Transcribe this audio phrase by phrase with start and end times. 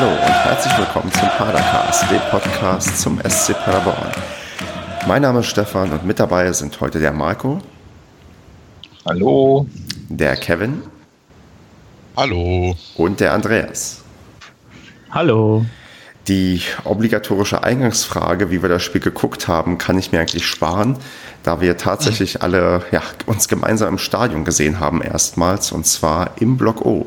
[0.00, 4.10] Hallo und herzlich willkommen zum Padercast, dem Podcast zum SC Paderborn.
[5.06, 7.60] Mein Name ist Stefan und mit dabei sind heute der Marco.
[9.04, 9.66] Hallo.
[10.08, 10.84] Der Kevin.
[12.16, 12.74] Hallo.
[12.96, 14.00] Und der Andreas.
[15.10, 15.66] Hallo.
[16.28, 20.96] Die obligatorische Eingangsfrage, wie wir das Spiel geguckt haben, kann ich mir eigentlich sparen,
[21.42, 26.56] da wir tatsächlich alle ja, uns gemeinsam im Stadion gesehen haben erstmals und zwar im
[26.56, 27.06] Block O.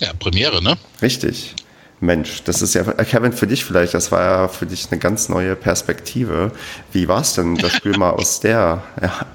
[0.00, 0.76] Ja, Premiere, ne?
[1.00, 1.54] Richtig.
[2.00, 5.28] Mensch, das ist ja, Kevin, für dich vielleicht, das war ja für dich eine ganz
[5.28, 6.50] neue Perspektive.
[6.92, 9.26] Wie war es denn, das Spiel mal aus der, ja,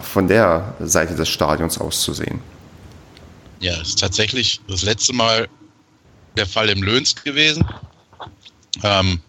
[0.00, 2.40] von der Seite des Stadions auszusehen?
[3.60, 5.48] Ja, ist tatsächlich das letzte Mal
[6.36, 7.64] der Fall im Löns gewesen.
[8.82, 9.20] Ähm,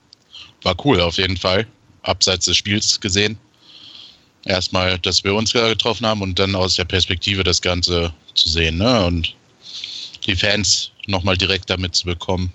[0.63, 1.67] war cool auf jeden Fall,
[2.03, 3.37] abseits des Spiels gesehen.
[4.45, 8.77] Erstmal, dass wir uns getroffen haben und dann aus der Perspektive das Ganze zu sehen.
[8.77, 9.05] Ne?
[9.05, 9.35] Und
[10.25, 12.53] die Fans nochmal direkt damit zu bekommen.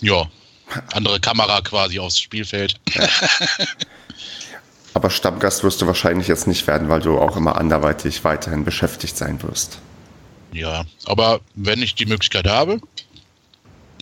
[0.00, 0.28] Ja,
[0.92, 2.74] andere Kamera quasi aufs Spielfeld.
[4.94, 9.16] Aber Stammgast wirst du wahrscheinlich jetzt nicht werden, weil du auch immer anderweitig weiterhin beschäftigt
[9.16, 9.78] sein wirst.
[10.52, 12.80] Ja, aber wenn ich die Möglichkeit habe,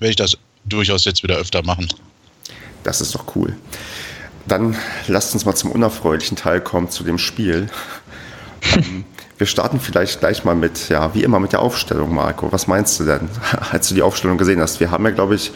[0.00, 1.88] werde ich das durchaus jetzt wieder öfter machen.
[2.84, 3.54] Das ist doch cool.
[4.46, 7.68] Dann lasst uns mal zum unerfreulichen Teil kommen, zu dem Spiel.
[8.74, 9.04] Ähm,
[9.38, 12.50] wir starten vielleicht gleich mal mit, ja, wie immer mit der Aufstellung, Marco.
[12.52, 13.28] Was meinst du denn,
[13.70, 14.80] als du die Aufstellung gesehen hast?
[14.80, 15.52] Wir haben ja, glaube ich,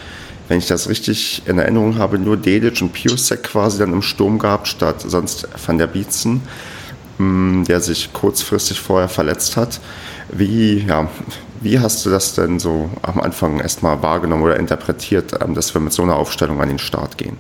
[0.49, 4.39] wenn ich das richtig in Erinnerung habe, nur Dedic und Piusek quasi dann im Sturm
[4.39, 6.43] gehabt, statt sonst Van der Bietzen,
[7.19, 9.81] mm, der sich kurzfristig vorher verletzt hat.
[10.31, 11.09] Wie, ja,
[11.61, 15.81] wie hast du das denn so am Anfang erstmal wahrgenommen oder interpretiert, ähm, dass wir
[15.81, 17.39] mit so einer Aufstellung an den Start gehen?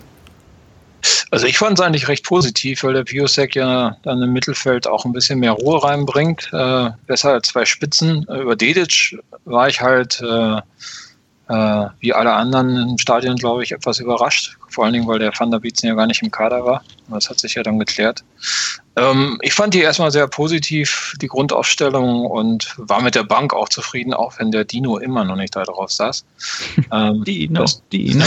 [1.30, 5.04] Also ich fand es eigentlich recht positiv, weil der Piosek ja dann im Mittelfeld auch
[5.04, 6.50] ein bisschen mehr Ruhe reinbringt.
[6.52, 8.24] Äh, besser als zwei Spitzen.
[8.24, 10.60] Über Dedic war ich halt äh,
[11.52, 14.56] äh, wie alle anderen im Stadion, glaube ich, etwas überrascht.
[14.68, 16.82] Vor allen Dingen, weil der Van der Bietzen ja gar nicht im Kader war.
[17.08, 18.24] Das hat sich ja dann geklärt.
[18.96, 23.68] Ähm, ich fand die erstmal sehr positiv, die Grundaufstellung, und war mit der Bank auch
[23.68, 26.24] zufrieden, auch wenn der Dino immer noch nicht da drauf saß.
[26.90, 28.24] Ähm, Dino, das, Dino.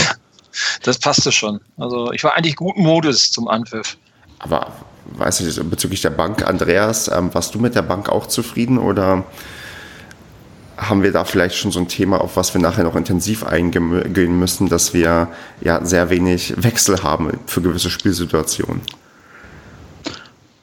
[0.82, 1.60] Das passte schon.
[1.76, 3.96] Also ich war eigentlich guten Modus zum Anpfiff.
[4.38, 4.72] Aber
[5.16, 9.24] weiß ich, bezüglich der Bank, Andreas, ähm, warst du mit der Bank auch zufrieden oder
[10.76, 14.38] haben wir da vielleicht schon so ein Thema, auf was wir nachher noch intensiv eingehen
[14.38, 15.28] müssen, dass wir
[15.62, 18.82] ja sehr wenig Wechsel haben für gewisse Spielsituationen?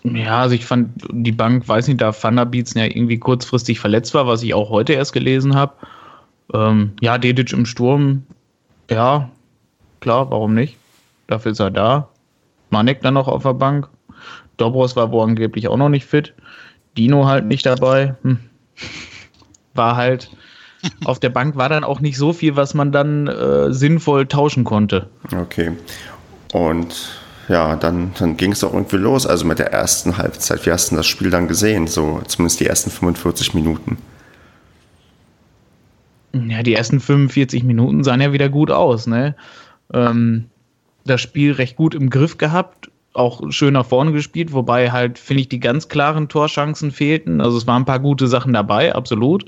[0.04, 4.28] Ja, also ich fand die Bank, weiß nicht, da Thunderbeats ja irgendwie kurzfristig verletzt war,
[4.28, 5.74] was ich auch heute erst gelesen habe.
[6.54, 8.24] Ähm, ja, Dedic im Sturm,
[8.92, 9.30] ja,
[10.04, 10.78] klar, warum nicht?
[11.28, 12.10] Dafür ist er da.
[12.70, 13.88] Manek dann noch auf der Bank.
[14.58, 16.34] Dobros war wohl angeblich auch noch nicht fit.
[16.98, 18.16] Dino halt nicht dabei.
[18.22, 18.38] Hm.
[19.74, 20.30] War halt,
[21.06, 24.66] auf der Bank war dann auch nicht so viel, was man dann äh, sinnvoll tauschen
[24.66, 25.10] konnte.
[25.36, 25.72] Okay.
[26.52, 29.26] Und ja, dann, dann ging es auch irgendwie los.
[29.26, 30.66] Also mit der ersten Halbzeit.
[30.66, 31.88] Wie hast du das Spiel dann gesehen?
[31.88, 33.98] So zumindest die ersten 45 Minuten.
[36.34, 39.36] Ja, die ersten 45 Minuten sahen ja wieder gut aus, ne?
[39.94, 40.46] Ähm,
[41.06, 45.42] das Spiel recht gut im Griff gehabt, auch schön nach vorne gespielt, wobei halt, finde
[45.42, 47.42] ich, die ganz klaren Torchancen fehlten.
[47.42, 49.46] Also es waren ein paar gute Sachen dabei, absolut.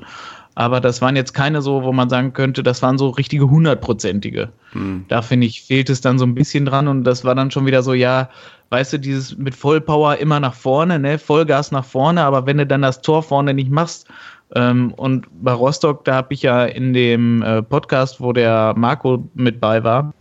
[0.58, 4.50] Aber das waren jetzt keine so, wo man sagen könnte, das waren so richtige hundertprozentige.
[4.72, 5.06] Hm.
[5.10, 7.66] Da finde ich, fehlt es dann so ein bisschen dran und das war dann schon
[7.66, 8.30] wieder so, ja,
[8.70, 12.66] weißt du, dieses mit Vollpower immer nach vorne, ne, Vollgas nach vorne, aber wenn du
[12.66, 14.08] dann das Tor vorne nicht machst,
[14.54, 19.28] ähm, und bei Rostock, da habe ich ja in dem äh, Podcast, wo der Marco
[19.34, 20.14] mit bei war,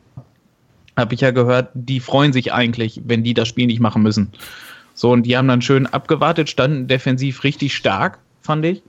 [0.97, 4.33] habe ich ja gehört, die freuen sich eigentlich, wenn die das Spiel nicht machen müssen.
[4.95, 8.83] So, und die haben dann schön abgewartet, standen defensiv richtig stark, fand ich.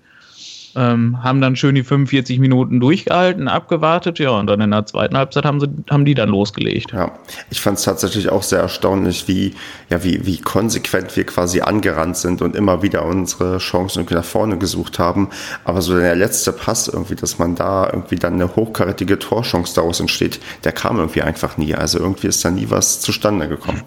[0.75, 5.17] Ähm, haben dann schön die 45 Minuten durchgehalten, abgewartet, ja, und dann in der zweiten
[5.17, 6.91] Halbzeit haben, sie, haben die dann losgelegt.
[6.91, 7.11] Ja,
[7.49, 9.53] ich fand es tatsächlich auch sehr erstaunlich, wie,
[9.89, 14.25] ja, wie, wie konsequent wir quasi angerannt sind und immer wieder unsere Chancen irgendwie nach
[14.25, 15.29] vorne gesucht haben.
[15.63, 19.99] Aber so der letzte Pass irgendwie, dass man da irgendwie dann eine hochkarätige Torchance daraus
[19.99, 21.73] entsteht, der kam irgendwie einfach nie.
[21.73, 23.83] Also irgendwie ist da nie was zustande gekommen.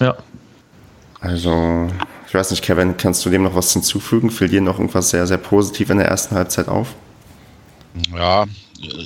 [0.00, 0.16] Ja.
[1.20, 1.88] Also,
[2.28, 4.30] ich weiß nicht, Kevin, kannst du dem noch was hinzufügen?
[4.30, 6.94] Fällt dir noch irgendwas sehr, sehr positiv in der ersten Halbzeit auf?
[8.14, 8.44] Ja,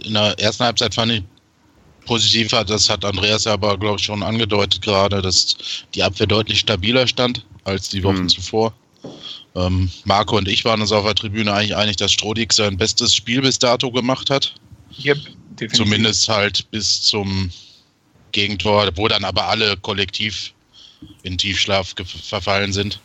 [0.05, 1.23] in der ersten Halbzeit fand ich
[2.05, 5.57] positiv, das hat Andreas aber, glaube ich, schon angedeutet gerade, dass
[5.95, 8.29] die Abwehr deutlich stabiler stand als die Wochen mhm.
[8.29, 8.75] zuvor.
[9.55, 13.15] Ähm, Marco und ich waren uns auf der Tribüne eigentlich einig, dass Strodig sein bestes
[13.15, 14.53] Spiel bis dato gemacht hat.
[14.99, 15.19] Yep,
[15.51, 15.73] definitiv.
[15.75, 17.51] Zumindest halt bis zum
[18.33, 20.53] Gegentor, wo dann aber alle kollektiv
[21.23, 21.95] in Tiefschlaf
[22.25, 23.01] verfallen sind.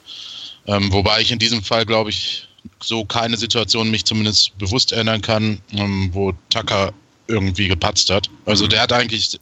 [0.66, 2.48] Ähm, wobei ich in diesem Fall, glaube ich,
[2.82, 6.94] so keine Situation mich zumindest bewusst erinnern kann, ähm, wo Tucker
[7.28, 8.30] irgendwie gepatzt hat.
[8.46, 8.70] Also mhm.
[8.70, 9.40] der hat eigentlich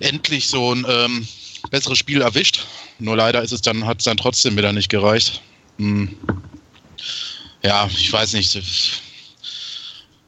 [0.00, 1.28] endlich so ein ähm,
[1.70, 2.64] besseres Spiel erwischt.
[2.98, 5.40] Nur leider ist es dann, hat es dann trotzdem wieder nicht gereicht.
[5.78, 6.14] Hm.
[7.62, 8.56] Ja, ich weiß nicht.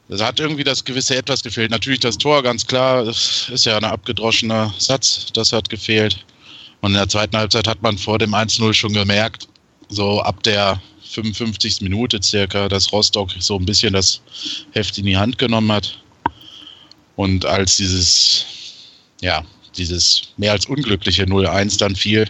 [0.09, 1.71] Es hat irgendwie das gewisse Etwas gefehlt.
[1.71, 6.25] Natürlich das Tor, ganz klar, das ist ja ein abgedroschener Satz, das hat gefehlt.
[6.83, 9.49] Und in der zweiten Halbzeit hat man vor dem 1-0 schon gemerkt,
[9.89, 11.81] so ab der 55.
[11.81, 14.21] Minute circa, dass Rostock so ein bisschen das
[14.73, 15.99] Heft in die Hand genommen hat.
[17.15, 18.45] Und als dieses,
[19.21, 19.45] ja,
[19.77, 22.29] dieses mehr als unglückliche 0-1 dann fiel,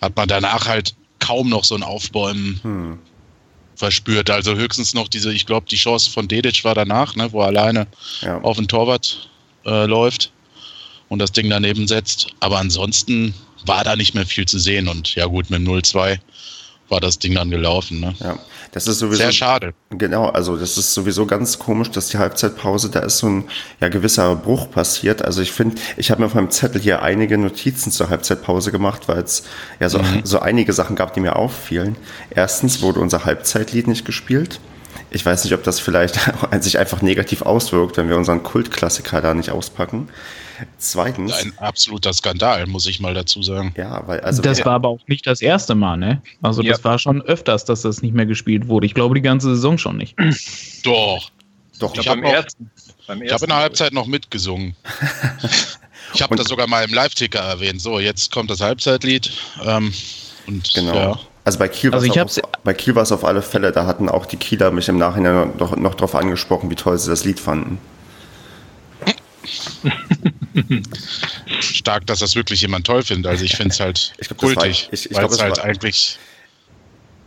[0.00, 2.98] hat man danach halt kaum noch so ein Aufbäumen hm.
[3.76, 4.28] verspürt.
[4.28, 7.48] Also höchstens noch diese, ich glaube, die Chance von Dedic war danach, ne, wo er
[7.48, 7.86] alleine
[8.22, 8.40] ja.
[8.40, 9.28] auf den Torwart
[9.64, 10.32] äh, läuft
[11.08, 12.28] und das Ding daneben setzt.
[12.40, 14.88] Aber ansonsten war da nicht mehr viel zu sehen.
[14.88, 16.18] Und ja gut, mit 0-2
[16.88, 18.00] war das Ding dann gelaufen.
[18.00, 18.14] Ne?
[18.20, 18.38] Ja,
[18.72, 19.22] das ist sowieso.
[19.22, 19.74] Sehr schade.
[19.90, 23.44] Genau, also das ist sowieso ganz komisch, dass die Halbzeitpause, da ist so ein
[23.80, 25.22] ja, gewisser Bruch passiert.
[25.22, 29.08] Also ich finde, ich habe mir auf meinem Zettel hier einige Notizen zur Halbzeitpause gemacht,
[29.08, 29.44] weil es
[29.80, 30.20] ja so, mhm.
[30.24, 31.96] so einige Sachen gab, die mir auffielen.
[32.30, 34.60] Erstens wurde unser Halbzeitlied nicht gespielt.
[35.10, 36.18] Ich weiß nicht, ob das vielleicht
[36.60, 40.08] sich einfach negativ auswirkt, wenn wir unseren Kultklassiker da nicht auspacken.
[40.78, 41.32] Zweitens.
[41.32, 43.74] Ein absoluter Skandal, muss ich mal dazu sagen.
[43.76, 44.42] Ja, weil also.
[44.42, 46.22] Das war aber auch nicht das erste Mal, ne?
[46.42, 46.72] Also ja.
[46.72, 48.86] das war schon öfters, dass das nicht mehr gespielt wurde.
[48.86, 50.16] Ich glaube die ganze Saison schon nicht.
[50.84, 51.30] Doch.
[51.78, 54.74] Doch, ich, ich habe hab in der Halbzeit noch mitgesungen.
[56.14, 57.82] ich habe das sogar mal im Live-Ticker erwähnt.
[57.82, 59.30] So, jetzt kommt das Halbzeitlied.
[59.62, 59.92] Ähm,
[60.46, 60.94] und, genau.
[60.94, 61.20] Ja.
[61.46, 64.26] Also bei Kiel, also auf, bei Kiel war es auf alle Fälle, da hatten auch
[64.26, 67.78] die Kieler mich im Nachhinein noch, noch darauf angesprochen, wie toll sie das Lied fanden.
[71.60, 73.30] Stark, dass das wirklich jemand toll findet.
[73.30, 76.18] Also ich finde es halt glaub, kultig, weil es halt war, eigentlich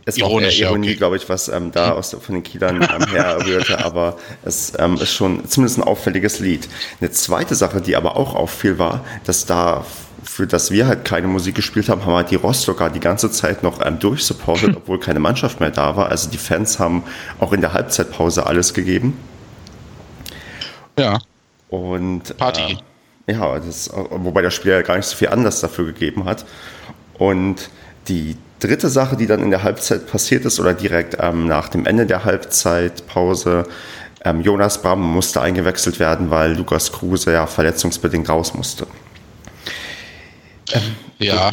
[0.04, 0.96] es ironisch, war Ironie, okay.
[0.96, 5.14] glaube ich, was ähm, da aus, von den Kielern ähm, herrührte, aber es ähm, ist
[5.14, 6.68] schon zumindest ein auffälliges Lied.
[7.00, 9.86] Eine zweite Sache, die aber auch auffiel, war, dass da
[10.22, 13.62] für das wir halt keine Musik gespielt haben, haben halt die Rostocker die ganze Zeit
[13.62, 16.08] noch ähm, durchsupportet, obwohl keine Mannschaft mehr da war.
[16.08, 17.04] Also die Fans haben
[17.38, 19.16] auch in der Halbzeitpause alles gegeben.
[20.98, 21.18] Ja.
[21.68, 22.78] Und Party.
[23.26, 26.44] Äh, ja, das, wobei der Spieler ja gar nicht so viel Anlass dafür gegeben hat.
[27.14, 27.70] Und
[28.08, 31.86] die dritte Sache, die dann in der Halbzeit passiert ist oder direkt ähm, nach dem
[31.86, 33.66] Ende der Halbzeitpause,
[34.24, 38.86] ähm, Jonas Bram musste eingewechselt werden, weil Lukas Kruse ja verletzungsbedingt raus musste.
[40.72, 40.82] Ähm,
[41.18, 41.52] ja,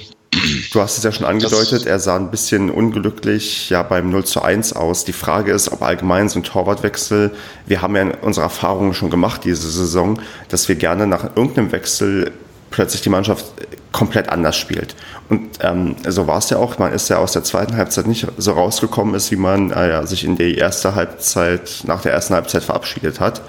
[0.71, 4.41] Du hast es ja schon angedeutet, er sah ein bisschen unglücklich ja beim 0 zu
[4.41, 5.05] 1 aus.
[5.05, 7.31] Die Frage ist, ob allgemein so ein Torwartwechsel,
[7.65, 10.19] wir haben ja unsere Erfahrungen schon gemacht diese Saison,
[10.49, 12.31] dass wir gerne nach irgendeinem Wechsel
[12.69, 13.45] plötzlich die Mannschaft
[13.91, 14.95] komplett anders spielt.
[15.29, 16.77] Und ähm, so war es ja auch.
[16.77, 20.05] Man ist ja aus der zweiten Halbzeit nicht so rausgekommen ist, wie man äh, ja,
[20.05, 23.41] sich in die erste Halbzeit, nach der ersten Halbzeit verabschiedet hat.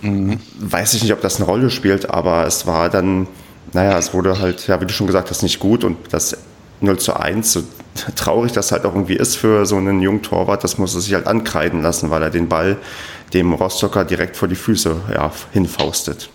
[0.00, 0.38] Mhm.
[0.58, 3.26] Weiß ich nicht, ob das eine Rolle spielt, aber es war dann
[3.72, 6.36] naja, es wurde halt, ja, wie du schon gesagt hast, nicht gut und das
[6.80, 7.62] 0 zu 1, so
[8.14, 11.14] traurig das halt auch irgendwie ist für so einen jungen Torwart, das muss er sich
[11.14, 12.76] halt ankreiden lassen, weil er den Ball
[13.32, 16.30] dem Rostocker direkt vor die Füße ja, hinfaustet.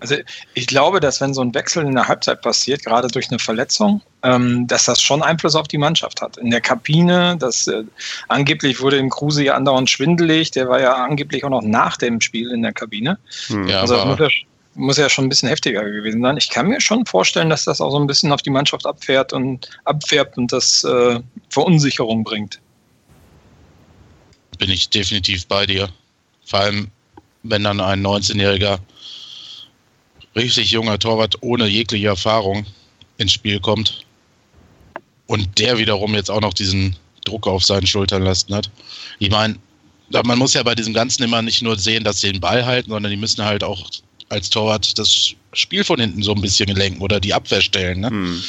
[0.00, 0.16] Also
[0.52, 4.02] ich glaube, dass wenn so ein Wechsel in der Halbzeit passiert, gerade durch eine Verletzung,
[4.22, 6.36] ähm, dass das schon Einfluss auf die Mannschaft hat.
[6.36, 7.84] In der Kabine, das äh,
[8.28, 12.20] angeblich wurde im Kruse ja andauernd schwindelig, der war ja angeblich auch noch nach dem
[12.20, 13.16] Spiel in der Kabine.
[13.46, 13.66] Hm.
[13.66, 14.28] Ja, also das muss ja,
[14.74, 16.36] muss ja schon ein bisschen heftiger gewesen sein.
[16.36, 19.32] Ich kann mir schon vorstellen, dass das auch so ein bisschen auf die Mannschaft abfährt
[19.32, 22.60] und abfärbt und das äh, Verunsicherung bringt.
[24.58, 25.88] Bin ich definitiv bei dir.
[26.44, 26.90] Vor allem,
[27.42, 28.78] wenn dann ein 19-jähriger,
[30.36, 32.66] richtig junger Torwart ohne jegliche Erfahrung
[33.18, 34.04] ins Spiel kommt
[35.26, 38.70] und der wiederum jetzt auch noch diesen Druck auf seinen Schultern lassen hat.
[39.18, 39.56] Ich meine,
[40.24, 42.90] man muss ja bei diesem Ganzen immer nicht nur sehen, dass sie den Ball halten,
[42.90, 43.88] sondern die müssen halt auch
[44.28, 48.00] als Torwart das Spiel von hinten so ein bisschen lenken oder die Abwehr stellen.
[48.00, 48.08] Ne?
[48.08, 48.42] Hm.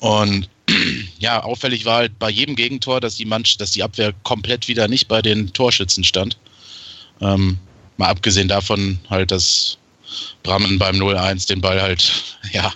[0.00, 0.48] Und
[1.18, 4.88] ja, auffällig war halt bei jedem Gegentor, dass die, Mannschaft, dass die Abwehr komplett wieder
[4.88, 6.36] nicht bei den Torschützen stand.
[7.20, 7.58] Ähm,
[7.96, 9.78] mal abgesehen davon halt, dass
[10.42, 12.12] Brammen beim 0-1 den Ball halt,
[12.52, 12.72] ja,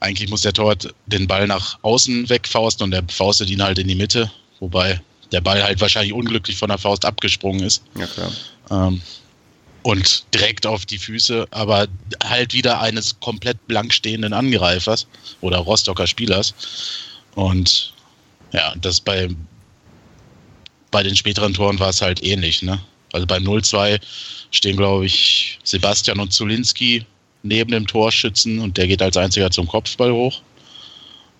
[0.00, 3.88] eigentlich muss der Torwart den Ball nach außen wegfausten und der faustet ihn halt in
[3.88, 4.30] die Mitte,
[4.60, 5.00] wobei
[5.32, 7.82] der Ball halt wahrscheinlich unglücklich von der Faust abgesprungen ist.
[7.94, 8.32] Ja, klar.
[8.70, 9.02] Ähm,
[9.82, 11.88] und direkt auf die Füße, aber
[12.22, 15.06] halt wieder eines komplett blank stehenden Angreifers
[15.40, 16.54] oder Rostocker Spielers.
[17.34, 17.94] Und
[18.52, 19.28] ja, das bei,
[20.90, 22.62] bei den späteren Toren war es halt ähnlich.
[22.62, 22.80] Ne?
[23.12, 24.00] Also beim 0-2
[24.50, 27.06] stehen, glaube ich, Sebastian und Zulinski
[27.42, 30.42] neben dem Torschützen und der geht als einziger zum Kopfball hoch.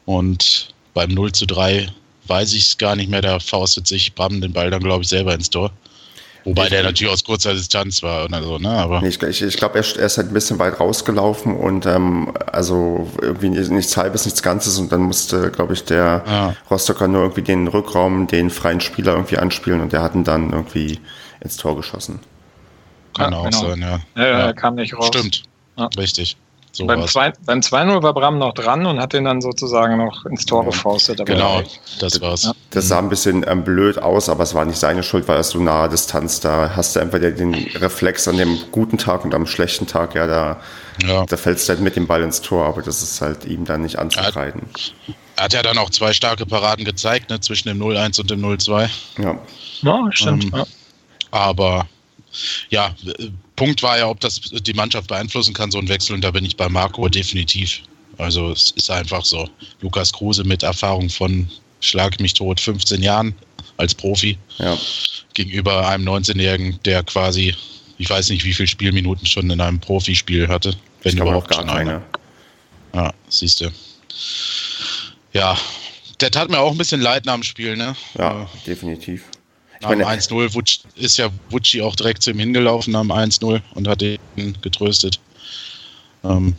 [0.06, 1.88] Und beim 0 3
[2.26, 3.20] weiß ich es gar nicht mehr.
[3.20, 5.70] Da faustet sich Bram den Ball dann, glaube ich, selber ins Tor.
[6.44, 8.70] Wobei der natürlich aus kurzer Distanz war oder so, ne?
[8.70, 12.32] Aber ich ich, ich glaube, er, er, ist halt ein bisschen weit rausgelaufen und ähm,
[12.50, 16.56] also irgendwie nichts halbes, nichts Ganzes und dann musste, glaube ich, der ja.
[16.70, 20.52] Rostocker nur irgendwie den Rückraum, den freien Spieler irgendwie anspielen und der hat ihn dann
[20.52, 21.00] irgendwie
[21.40, 22.20] ins Tor geschossen.
[23.16, 23.68] Kann ja, auch genau.
[23.68, 24.00] sein, ja.
[24.16, 24.38] Ja, ja.
[24.47, 25.09] Er kam nicht raus.
[25.09, 25.42] Stimmt,
[25.97, 26.37] richtig.
[26.80, 30.64] So beim 2-0 war Bram noch dran und hat den dann sozusagen noch ins Tor
[30.64, 31.20] gefaustet.
[31.26, 31.62] Genau,
[31.99, 32.44] das war's.
[32.44, 32.52] Ja.
[32.70, 35.42] Das sah ein bisschen ähm, blöd aus, aber es war nicht seine Schuld, weil er
[35.42, 39.46] so nahe Distanz da hast du einfach den Reflex an dem guten Tag und am
[39.46, 40.60] schlechten Tag, ja, da,
[41.02, 41.26] ja.
[41.26, 43.82] da fällst du halt mit dem Ball ins Tor, aber das ist halt ihm dann
[43.82, 44.62] nicht anzukreiden.
[45.37, 48.44] Er hat ja dann auch zwei starke Paraden gezeigt, ne, zwischen dem 0-1 und dem
[48.44, 48.88] 0-2.
[49.18, 49.38] Ja.
[49.82, 50.44] ja, stimmt.
[50.44, 50.64] Ähm, ja.
[51.30, 51.87] Aber
[52.68, 52.94] ja,
[53.61, 56.14] Punkt war ja, ob das die Mannschaft beeinflussen kann, so ein Wechsel.
[56.14, 57.83] Und da bin ich bei Marco definitiv.
[58.17, 59.50] Also es ist einfach so.
[59.83, 61.47] Lukas Kruse mit Erfahrung von
[61.81, 63.35] Schlag mich tot 15 Jahren
[63.76, 64.79] als Profi ja.
[65.35, 67.55] gegenüber einem 19-Jährigen, der quasi,
[67.99, 70.75] ich weiß nicht, wie viele Spielminuten schon in einem Profispiel hatte.
[71.02, 72.00] Wenn ich überhaupt gar keine.
[72.95, 73.71] Ja, siehst du.
[75.35, 75.59] Ja,
[76.21, 77.95] der tat mir auch ein bisschen leid nach dem Spiel, ne?
[78.17, 79.25] Ja, definitiv.
[79.80, 84.02] Ich dem 1-0 ist ja Wutschi auch direkt zu ihm hingelaufen dem 1-0 und hat
[84.02, 85.18] ihn getröstet.
[86.22, 86.54] Ähm,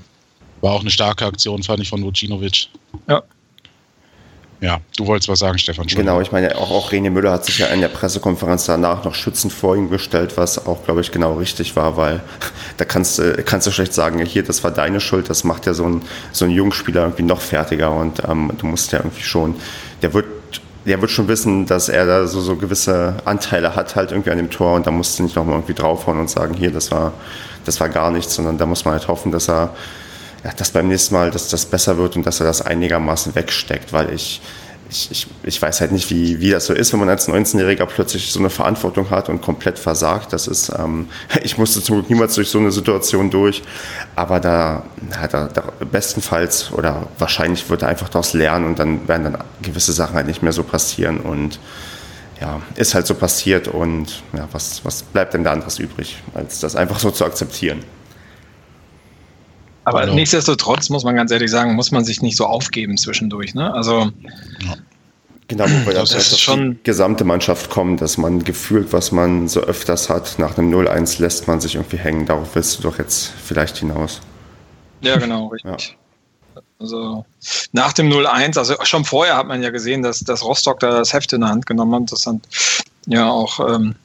[0.61, 2.67] war auch eine starke Aktion, fand ich, von Vucinovic.
[3.07, 3.23] Ja.
[4.59, 5.87] Ja, du wolltest was sagen, Stefan.
[5.87, 9.15] Genau, ich meine, auch, auch René Müller hat sich ja in der Pressekonferenz danach noch
[9.15, 12.21] schützend vor ihm gestellt, was auch, glaube ich, genau richtig war, weil
[12.77, 15.73] da kannst du, kannst du schlecht sagen, hier, das war deine Schuld, das macht ja
[15.73, 19.55] so ein, so ein Jungspieler irgendwie noch fertiger und ähm, du musst ja irgendwie schon,
[20.03, 20.25] der wird
[20.85, 24.37] der wird schon wissen, dass er da so, so gewisse Anteile hat halt irgendwie an
[24.37, 27.13] dem Tor und da musst du nicht nochmal irgendwie draufhauen und sagen, hier, das war,
[27.65, 29.75] das war gar nichts, sondern da muss man halt hoffen, dass er,
[30.43, 33.93] ja, dass beim nächsten Mal, dass das besser wird und dass er das einigermaßen wegsteckt,
[33.93, 34.41] weil ich,
[34.91, 37.85] ich, ich, ich weiß halt nicht, wie, wie das so ist, wenn man als 19-Jähriger
[37.85, 40.33] plötzlich so eine Verantwortung hat und komplett versagt.
[40.33, 41.07] Das ist, ähm,
[41.43, 43.63] ich musste zum Glück niemals durch so eine Situation durch,
[44.15, 49.07] aber da, na, da, da bestenfalls oder wahrscheinlich wird er einfach daraus lernen und dann
[49.07, 51.59] werden dann gewisse Sachen halt nicht mehr so passieren und
[52.41, 56.59] ja, ist halt so passiert und ja, was, was bleibt denn da anderes übrig, als
[56.59, 57.83] das einfach so zu akzeptieren?
[59.83, 60.13] Aber genau.
[60.13, 63.55] nichtsdestotrotz muss man ganz ehrlich sagen, muss man sich nicht so aufgeben zwischendurch.
[63.55, 63.73] Ne?
[63.73, 64.11] Also
[64.59, 64.75] ja.
[65.47, 69.49] Genau, wobei das, das ist schon die gesamte Mannschaft kommt, dass man gefühlt, was man
[69.49, 72.25] so öfters hat, nach einem 0-1 lässt man sich irgendwie hängen.
[72.25, 74.21] Darauf willst du doch jetzt vielleicht hinaus.
[75.01, 75.97] Ja, genau, richtig.
[76.55, 76.61] Ja.
[76.79, 77.25] Also
[77.73, 81.11] nach dem 0-1, also schon vorher hat man ja gesehen, dass, dass Rostock da das
[81.11, 82.11] Heft in der Hand genommen hat.
[82.13, 82.37] Das hat
[83.07, 83.95] ja auch ähm,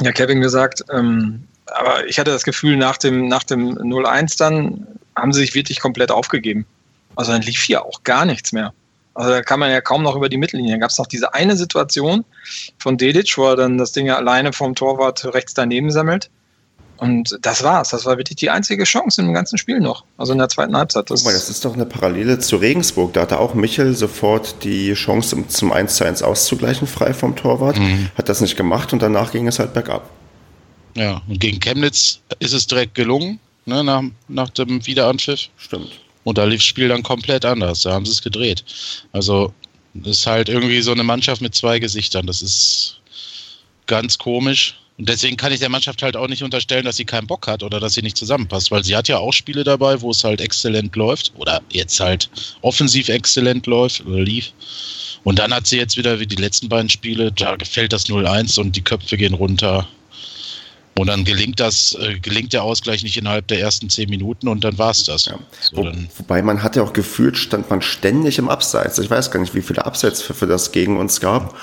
[0.00, 0.84] ja, Kevin gesagt.
[0.92, 1.42] Ähm,
[1.74, 4.86] aber ich hatte das Gefühl, nach dem, nach dem 0-1 dann
[5.16, 6.66] haben sie sich wirklich komplett aufgegeben.
[7.16, 8.72] Also dann lief hier auch gar nichts mehr.
[9.14, 10.72] Also da kann man ja kaum noch über die Mittellinie.
[10.72, 12.24] Da gab es noch diese eine Situation
[12.78, 16.30] von Dedic, wo er dann das Ding alleine vom Torwart rechts daneben sammelt.
[16.96, 17.90] Und das war's.
[17.90, 20.04] Das war wirklich die einzige Chance im ganzen Spiel noch.
[20.16, 21.10] Also in der zweiten Halbzeit.
[21.10, 23.12] Das, mal, das ist doch eine Parallele zu Regensburg.
[23.12, 27.78] Da hatte auch Michel sofort die Chance, zum 1 zu 1 auszugleichen, frei vom Torwart.
[27.78, 28.08] Mhm.
[28.16, 30.08] Hat das nicht gemacht und danach ging es halt bergab.
[30.94, 35.48] Ja, und gegen Chemnitz ist es direkt gelungen, ne, nach, nach dem Wiederanpfiff.
[35.56, 35.90] Stimmt.
[36.24, 37.82] Und da lief das Spiel dann komplett anders.
[37.82, 38.64] Da haben sie es gedreht.
[39.12, 39.52] Also,
[40.04, 42.26] ist halt irgendwie so eine Mannschaft mit zwei Gesichtern.
[42.26, 43.00] Das ist
[43.86, 44.76] ganz komisch.
[44.98, 47.62] Und deswegen kann ich der Mannschaft halt auch nicht unterstellen, dass sie keinen Bock hat
[47.62, 50.40] oder dass sie nicht zusammenpasst, weil sie hat ja auch Spiele dabei, wo es halt
[50.40, 52.30] exzellent läuft oder jetzt halt
[52.60, 54.52] offensiv exzellent läuft oder lief.
[55.24, 58.60] Und dann hat sie jetzt wieder wie die letzten beiden Spiele, da gefällt das 0-1
[58.60, 59.88] und die Köpfe gehen runter.
[60.98, 64.62] Und dann gelingt das, äh, gelingt der Ausgleich nicht innerhalb der ersten zehn Minuten und
[64.62, 65.24] dann war es das.
[65.24, 65.38] Ja.
[65.60, 68.98] So, Wo, wobei man hat ja auch gefühlt, stand man ständig im Abseits.
[68.98, 71.56] Ich weiß gar nicht, wie viele Abseitspfiffe das gegen uns gab.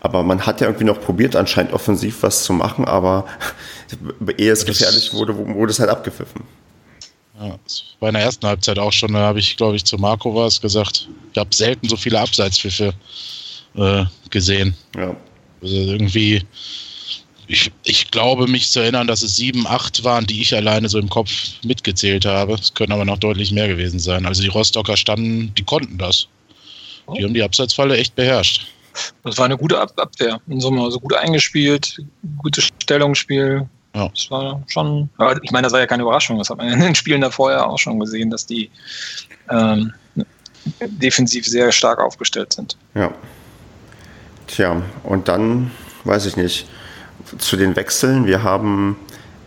[0.00, 3.26] Aber man hat ja irgendwie noch probiert, anscheinend offensiv was zu machen, aber
[4.38, 6.42] ehe es das gefährlich wurde, wurde es halt abgepfiffen.
[7.40, 7.58] Ja,
[8.08, 11.08] in der ersten Halbzeit auch schon, da habe ich, glaube ich, zu Marco was gesagt.
[11.32, 12.94] Ich habe selten so viele Abseitspfiffe
[13.74, 14.74] äh, gesehen.
[14.96, 15.14] Ja.
[15.60, 16.42] Also irgendwie
[17.46, 20.98] ich, ich glaube, mich zu erinnern, dass es sieben, acht waren, die ich alleine so
[20.98, 21.30] im Kopf
[21.62, 22.54] mitgezählt habe.
[22.54, 24.26] Es können aber noch deutlich mehr gewesen sein.
[24.26, 26.28] Also die Rostocker standen, die konnten das.
[27.16, 28.66] Die haben die Abseitsfalle echt beherrscht.
[29.22, 30.40] Das war eine gute Ab Abwehr.
[30.48, 32.02] In Summe, also gut eingespielt,
[32.38, 33.68] gutes Stellungsspiel.
[33.94, 34.08] Ja.
[34.08, 36.38] Das war schon, aber ich meine, das war ja keine Überraschung.
[36.38, 38.70] Das hat man in den Spielen davor ja auch schon gesehen, dass die
[39.50, 39.92] ähm,
[40.80, 42.76] defensiv sehr stark aufgestellt sind.
[42.94, 43.14] Ja.
[44.48, 45.70] Tja, und dann,
[46.04, 46.66] weiß ich nicht,
[47.38, 48.26] zu den Wechseln.
[48.26, 48.96] Wir haben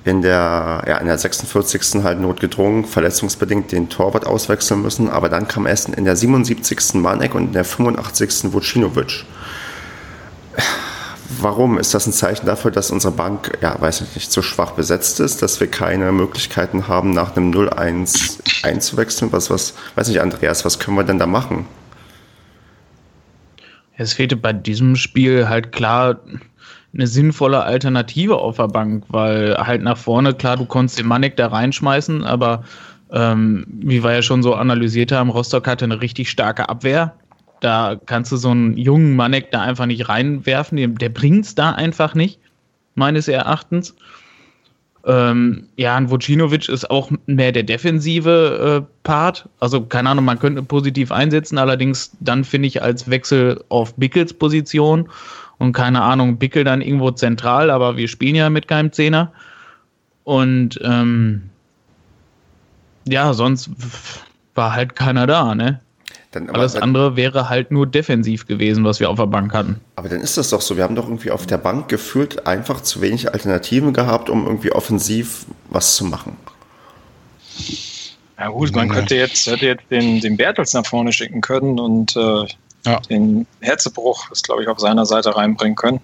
[0.05, 2.03] in der, ja, in der 46.
[2.03, 6.95] halt notgedrungen, verletzungsbedingt den Torwart auswechseln müssen, aber dann kam erst in der 77.
[6.95, 8.53] Manek und in der 85.
[8.53, 9.25] Vucinovic.
[11.41, 11.77] Warum?
[11.77, 15.19] Ist das ein Zeichen dafür, dass unsere Bank, ja, weiß ich nicht, so schwach besetzt
[15.19, 19.31] ist, dass wir keine Möglichkeiten haben, nach einem 0-1 einzuwechseln?
[19.31, 21.65] Was, was, weiß nicht, Andreas, was können wir denn da machen?
[23.95, 26.19] Es fehlte bei diesem Spiel halt klar
[26.93, 31.37] eine sinnvolle Alternative auf der Bank, weil halt nach vorne, klar, du konntest den Manek
[31.37, 32.63] da reinschmeißen, aber
[33.11, 37.13] ähm, wie wir ja schon so analysiert haben, Rostock hatte eine richtig starke Abwehr.
[37.59, 41.55] Da kannst du so einen jungen Manek da einfach nicht reinwerfen, der, der bringt es
[41.55, 42.39] da einfach nicht,
[42.95, 43.95] meines Erachtens.
[45.05, 49.47] Ähm, ja, ein Vucinovic ist auch mehr der defensive äh, Part.
[49.59, 54.33] Also, keine Ahnung, man könnte positiv einsetzen, allerdings dann finde ich als Wechsel auf Bickels
[54.33, 55.09] Position
[55.59, 59.31] und keine Ahnung, Bickel dann irgendwo zentral, aber wir spielen ja mit keinem Zehner.
[60.23, 61.49] Und ähm,
[63.07, 63.69] ja, sonst
[64.55, 65.81] war halt keiner da, ne?
[66.31, 69.81] Dann, Alles andere wäre halt nur defensiv gewesen, was wir auf der Bank hatten.
[69.95, 70.77] Aber dann ist das doch so.
[70.77, 74.71] Wir haben doch irgendwie auf der Bank gefühlt einfach zu wenig Alternativen gehabt, um irgendwie
[74.71, 76.37] offensiv was zu machen.
[78.37, 82.15] Ja gut, man könnte jetzt, hätte jetzt den, den Bertels nach vorne schicken können und
[82.15, 82.45] äh,
[82.85, 82.99] ja.
[83.01, 85.99] den Herzebruch, das glaube ich, auf seiner Seite reinbringen können.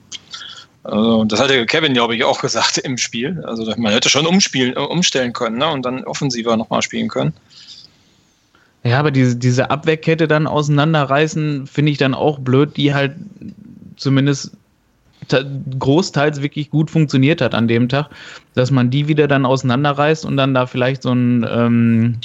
[0.84, 3.44] Also, das hatte Kevin, glaube ich, auch gesagt im Spiel.
[3.46, 5.68] Also man hätte schon umspielen, umstellen können ne?
[5.72, 7.34] und dann offensiver nochmal spielen können.
[8.84, 13.16] Ja, aber diese, diese Abwehrkette dann auseinanderreißen, finde ich dann auch blöd, die halt
[13.98, 14.52] zumindest
[15.80, 18.10] großteils wirklich gut funktioniert hat an dem Tag,
[18.54, 22.18] dass man die wieder dann auseinanderreißt und dann da vielleicht so einen ähm,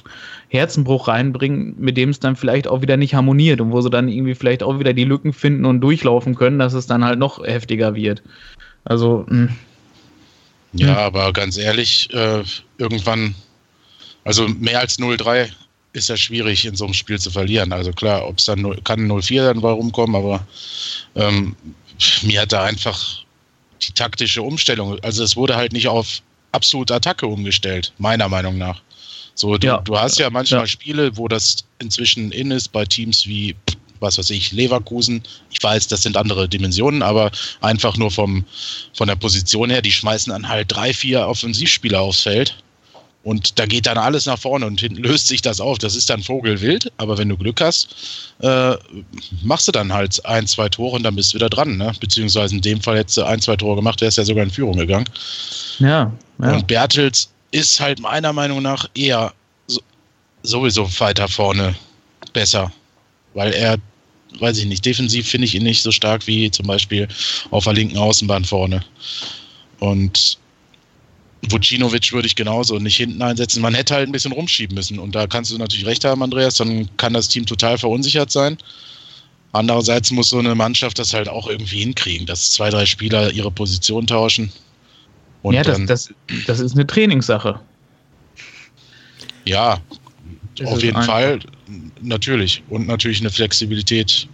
[0.49, 4.09] Herzenbruch reinbringt, mit dem es dann vielleicht auch wieder nicht harmoniert und wo sie dann
[4.09, 7.45] irgendwie vielleicht auch wieder die Lücken finden und durchlaufen können, dass es dann halt noch
[7.45, 8.23] heftiger wird.
[8.85, 9.25] Also.
[9.29, 9.49] Mh.
[9.49, 9.49] Hm.
[10.73, 12.45] Ja, aber ganz ehrlich, äh,
[12.79, 13.35] irgendwann,
[14.25, 15.51] also mehr als 0-3
[15.93, 17.73] ist ja schwierig in so einem Spiel zu verlieren.
[17.73, 20.47] Also klar, ob es dann 0, kann 0-4 dann mal rumkommen, aber
[21.17, 21.57] ähm,
[22.23, 23.25] mir hat da einfach
[23.83, 28.81] die taktische Umstellung, also es wurde halt nicht auf absolute Attacke umgestellt, meiner Meinung nach.
[29.35, 29.79] So, du, ja.
[29.79, 30.67] du hast ja manchmal ja.
[30.67, 33.57] Spiele, wo das inzwischen in ist, bei Teams wie,
[34.01, 35.23] was weiß ich, Leverkusen.
[35.51, 38.45] Ich weiß, das sind andere Dimensionen, aber einfach nur vom,
[38.93, 42.57] von der Position her, die schmeißen dann halt drei, vier Offensivspieler aufs Feld
[43.23, 45.79] und da geht dann alles nach vorne und hinten löst sich das auf.
[45.79, 48.77] Das ist dann Vogelwild, aber wenn du Glück hast, äh,
[49.43, 51.77] machst du dann halt ein, zwei Tore und dann bist du wieder dran.
[51.77, 51.93] Ne?
[52.01, 54.51] Beziehungsweise in dem Fall hättest du ein, zwei Tore gemacht, der ist ja sogar in
[54.51, 55.09] Führung gegangen.
[55.79, 56.13] Ja.
[56.43, 56.53] ja.
[56.53, 59.33] Und Bertels ist halt meiner Meinung nach eher
[59.67, 59.81] so,
[60.43, 61.75] sowieso weiter vorne
[62.33, 62.73] besser,
[63.35, 63.77] weil er,
[64.39, 67.07] weiß ich nicht, defensiv finde ich ihn nicht so stark wie zum Beispiel
[67.51, 68.83] auf der linken Außenbahn vorne.
[69.81, 70.40] Und
[71.49, 73.63] Vucinovic würde ich genauso nicht hinten einsetzen.
[73.63, 74.99] Man hätte halt ein bisschen rumschieben müssen.
[74.99, 76.57] Und da kannst du natürlich recht haben, Andreas.
[76.57, 78.59] Dann kann das Team total verunsichert sein.
[79.53, 83.51] Andererseits muss so eine Mannschaft das halt auch irgendwie hinkriegen, dass zwei, drei Spieler ihre
[83.51, 84.53] Position tauschen.
[85.45, 86.15] ja, das, das,
[86.47, 87.61] das ist eine Trainingssache.
[89.45, 89.81] Ja,
[90.57, 91.41] das auf jeden Fall.
[92.01, 92.63] Natürlich.
[92.69, 94.29] Und natürlich eine Flexibilität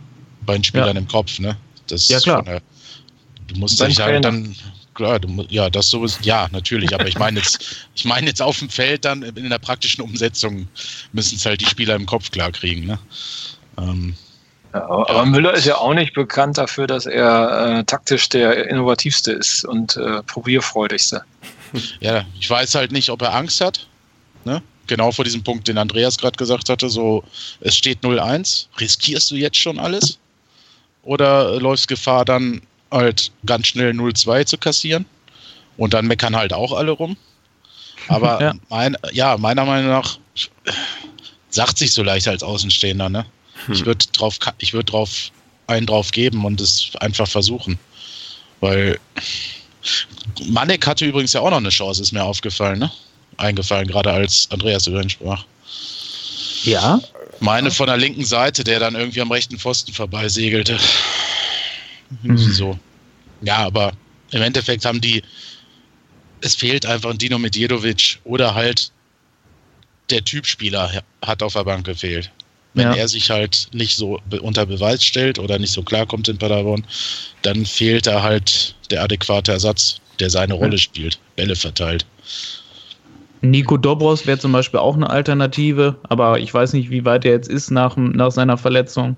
[0.45, 1.01] bei den Spielern ja.
[1.01, 1.39] im Kopf.
[1.39, 1.57] Ne?
[1.87, 2.43] Das ja, klar.
[2.43, 2.61] Der,
[3.47, 4.55] du musst dich halt dann
[4.97, 8.59] klar, du, ja, das sowieso, ja, natürlich, aber ich meine jetzt, ich meine jetzt auf
[8.59, 10.67] dem Feld dann in der praktischen Umsetzung
[11.13, 12.99] müssen es halt die Spieler im Kopf klar kriegen, ne?
[13.79, 14.17] Ähm,
[14.73, 18.69] ja, aber, aber, Müller ist ja auch nicht bekannt dafür, dass er äh, taktisch der
[18.69, 21.23] innovativste ist und äh, probierfreudigste.
[22.01, 23.87] Ja, ich weiß halt nicht, ob er Angst hat,
[24.45, 24.63] ne?
[24.87, 27.25] Genau vor diesem Punkt, den Andreas gerade gesagt hatte, so,
[27.61, 30.19] es steht 0-1, riskierst du jetzt schon alles?
[31.03, 35.07] Oder läufst Gefahr dann halt ganz schnell 0-2 zu kassieren.
[35.77, 37.17] Und dann meckern halt auch alle rum.
[38.09, 38.55] Aber ja.
[38.69, 40.19] Mein, ja, meiner Meinung nach
[41.51, 43.09] sagt sich so leicht als Außenstehender.
[43.09, 43.27] Ne?
[43.67, 43.75] Hm.
[43.75, 45.31] Ich würde drauf, ich würde drauf
[45.67, 47.79] einen drauf geben und es einfach versuchen.
[48.61, 48.99] Weil
[50.47, 52.91] Manek hatte übrigens ja auch noch eine Chance, ist mir aufgefallen, ne?
[53.37, 55.45] Eingefallen, gerade als Andreas über ihn sprach.
[56.63, 57.01] Ja.
[57.41, 60.79] Meine von der linken Seite, der dann irgendwie am rechten Pfosten vorbeisegelte.
[62.23, 62.39] Mhm.
[62.39, 62.79] So.
[63.43, 63.93] Ja, aber
[64.31, 65.23] im Endeffekt haben die,
[66.41, 68.91] es fehlt einfach ein Dino Medjedovic oder halt
[70.11, 72.31] der Typspieler hat auf der Bank gefehlt.
[72.75, 72.95] Wenn ja.
[72.95, 76.85] er sich halt nicht so unter Beweis stellt oder nicht so klarkommt in Paderborn,
[77.43, 80.61] dann fehlt da halt der adäquate Ersatz, der seine ja.
[80.61, 82.05] Rolle spielt, Bälle verteilt.
[83.41, 87.33] Nico Dobros wäre zum Beispiel auch eine Alternative, aber ich weiß nicht, wie weit er
[87.33, 89.17] jetzt ist nach, nach seiner Verletzung.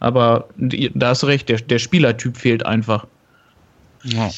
[0.00, 3.06] Aber da hast du recht, der, der Spielertyp fehlt einfach.
[4.02, 4.30] Ja.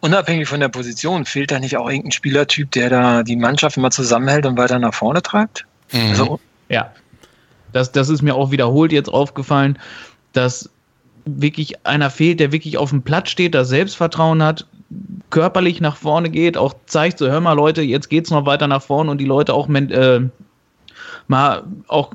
[0.00, 3.90] Unabhängig von der Position, fehlt da nicht auch irgendein Spielertyp, der da die Mannschaft immer
[3.90, 5.66] zusammenhält und weiter nach vorne treibt?
[5.92, 6.10] Mhm.
[6.10, 6.92] Also, ja.
[7.72, 9.78] Das, das ist mir auch wiederholt jetzt aufgefallen,
[10.32, 10.68] dass
[11.24, 14.66] wirklich einer fehlt, der wirklich auf dem Platz steht, das Selbstvertrauen hat,
[15.30, 18.82] körperlich nach vorne geht, auch zeigt so, hör mal Leute, jetzt geht's noch weiter nach
[18.82, 20.20] vorne und die Leute auch äh,
[21.28, 22.12] mal auch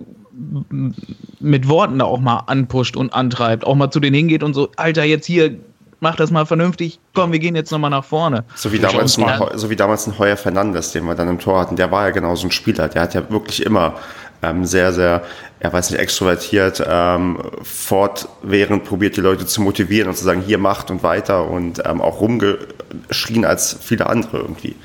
[1.40, 4.70] mit Worten da auch mal anpusht und antreibt, auch mal zu denen hingeht und so,
[4.76, 5.58] Alter, jetzt hier,
[6.00, 8.44] mach das mal vernünftig, komm, wir gehen jetzt nochmal nach vorne.
[8.56, 11.60] So wie, damals ein, so wie damals ein Heuer Fernandes, den wir dann im Tor
[11.60, 13.96] hatten, der war ja genau so ein Spieler, der hat ja wirklich immer
[14.44, 15.24] ähm, sehr, sehr,
[15.60, 20.60] er weiß nicht, extrovertiert, ähm, fortwährend probiert, die Leute zu motivieren und zu sagen, hier
[20.60, 24.76] macht und weiter und ähm, auch rumgeschrien als viele andere irgendwie.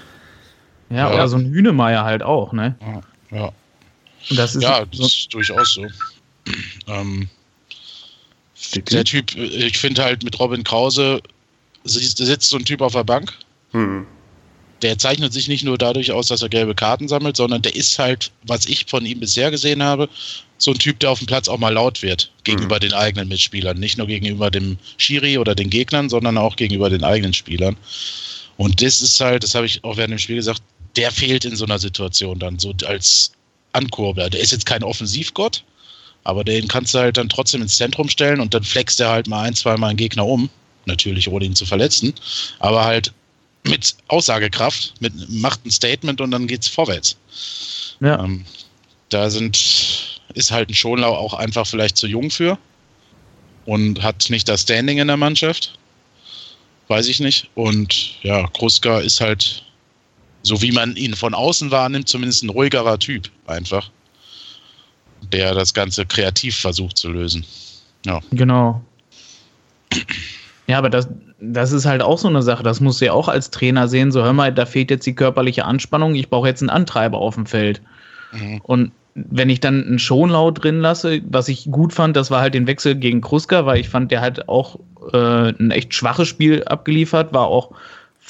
[0.88, 2.76] Ja, ja, oder so ein Hühnemeier halt auch, ne?
[3.30, 3.38] Ja.
[3.38, 3.52] ja.
[4.30, 5.86] Das ist ja, das so ist durchaus so.
[6.86, 7.28] Ähm,
[8.74, 11.20] der Typ, ich finde halt mit Robin Krause
[11.84, 13.32] sitzt so ein Typ auf der Bank.
[13.72, 14.06] Hm.
[14.82, 17.98] Der zeichnet sich nicht nur dadurch aus, dass er gelbe Karten sammelt, sondern der ist
[17.98, 20.08] halt, was ich von ihm bisher gesehen habe,
[20.58, 22.80] so ein Typ, der auf dem Platz auch mal laut wird gegenüber hm.
[22.80, 23.78] den eigenen Mitspielern.
[23.78, 27.76] Nicht nur gegenüber dem Schiri oder den Gegnern, sondern auch gegenüber den eigenen Spielern.
[28.56, 30.62] Und das ist halt, das habe ich auch während dem Spiel gesagt,
[30.96, 33.32] der fehlt in so einer Situation dann, so als
[33.72, 34.30] Ankurbler.
[34.30, 35.64] Der ist jetzt kein Offensivgott,
[36.24, 39.26] aber den kannst du halt dann trotzdem ins Zentrum stellen und dann flext er halt
[39.26, 40.50] mal ein, zwei Mal einen Gegner um.
[40.84, 42.12] Natürlich ohne ihn zu verletzen,
[42.58, 43.12] aber halt
[43.64, 47.16] mit Aussagekraft, mit macht ein Statement und dann geht's vorwärts.
[48.00, 48.22] Ja.
[48.22, 48.44] Ähm,
[49.10, 52.58] da sind, ist halt ein Schonlau auch einfach vielleicht zu jung für
[53.64, 55.78] und hat nicht das Standing in der Mannschaft.
[56.88, 57.48] Weiß ich nicht.
[57.54, 59.62] Und ja, Kruska ist halt
[60.42, 63.90] so wie man ihn von außen wahrnimmt, zumindest ein ruhigerer Typ einfach,
[65.32, 67.44] der das Ganze kreativ versucht zu lösen.
[68.04, 68.20] Ja.
[68.32, 68.82] Genau.
[70.66, 71.08] Ja, aber das,
[71.40, 72.62] das ist halt auch so eine Sache.
[72.62, 74.12] Das musst du ja auch als Trainer sehen.
[74.12, 76.14] So, hör mal, da fehlt jetzt die körperliche Anspannung.
[76.14, 77.82] Ich brauche jetzt einen Antreiber auf dem Feld.
[78.32, 78.60] Mhm.
[78.62, 82.54] Und wenn ich dann einen Schonlau drin lasse, was ich gut fand, das war halt
[82.54, 84.78] den Wechsel gegen Kruska, weil ich fand, der hat auch
[85.12, 87.72] äh, ein echt schwaches Spiel abgeliefert, war auch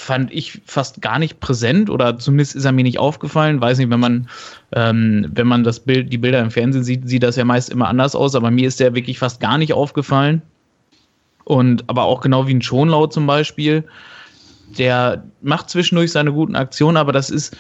[0.03, 3.61] fand ich fast gar nicht präsent oder zumindest ist er mir nicht aufgefallen.
[3.61, 4.29] Weiß nicht, wenn man,
[4.73, 7.89] ähm, wenn man das Bild, die Bilder im Fernsehen sieht, sieht das ja meist immer
[7.89, 10.43] anders aus, aber mir ist der wirklich fast gar nicht aufgefallen.
[11.45, 13.85] Und aber auch genau wie ein Schonlau zum Beispiel,
[14.79, 17.57] der macht zwischendurch seine guten Aktionen, aber das ist,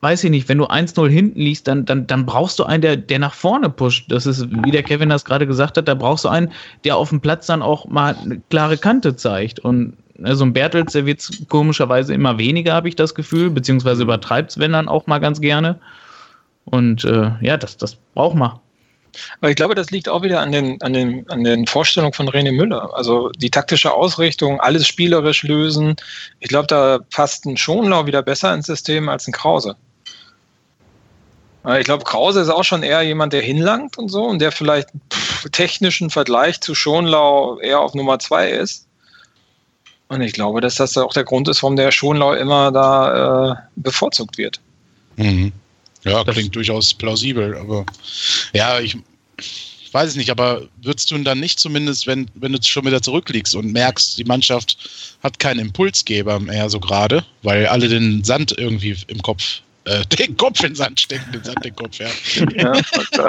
[0.00, 2.96] weiß ich nicht, wenn du 1-0 hinten liegst, dann, dann, dann brauchst du einen, der,
[2.96, 4.10] der nach vorne pusht.
[4.10, 6.52] Das ist, wie der Kevin das gerade gesagt hat, da brauchst du einen,
[6.84, 9.60] der auf dem Platz dann auch mal eine klare Kante zeigt.
[9.60, 14.02] Und Ne, so ein Bertels, der wird komischerweise immer weniger, habe ich das Gefühl, beziehungsweise
[14.02, 15.78] übertreibt es, wenn dann auch mal ganz gerne.
[16.64, 18.58] Und äh, ja, das, das braucht man.
[19.40, 22.28] Aber ich glaube, das liegt auch wieder an den, an den, an den Vorstellungen von
[22.28, 22.90] René Müller.
[22.94, 25.96] Also die taktische Ausrichtung, alles spielerisch lösen.
[26.40, 29.76] Ich glaube, da passt ein Schonlau wieder besser ins System als ein Krause.
[31.78, 34.88] Ich glaube, Krause ist auch schon eher jemand, der hinlangt und so und der vielleicht
[35.12, 38.85] pff, technischen Vergleich zu Schonlau eher auf Nummer zwei ist.
[40.08, 43.56] Und ich glaube, dass das auch der Grund ist, warum der Schonlau immer da äh,
[43.76, 44.60] bevorzugt wird.
[45.16, 45.52] Mhm.
[46.04, 47.84] Ja, klingt das durchaus plausibel, aber
[48.52, 48.96] ja, ich,
[49.96, 53.00] weiß es nicht, aber würdest du ihn dann nicht zumindest, wenn, wenn du schon wieder
[53.00, 54.76] zurückliegst und merkst, die Mannschaft
[55.22, 60.36] hat keinen Impulsgeber mehr so gerade, weil alle den Sand irgendwie im Kopf äh, den
[60.36, 62.08] Kopf in den Sand stecken, den Sand den Kopf, ja.
[62.54, 62.72] ja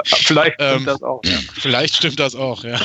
[0.04, 1.38] vielleicht stimmt ähm, das auch, ja.
[1.54, 2.80] Vielleicht stimmt das auch, ja.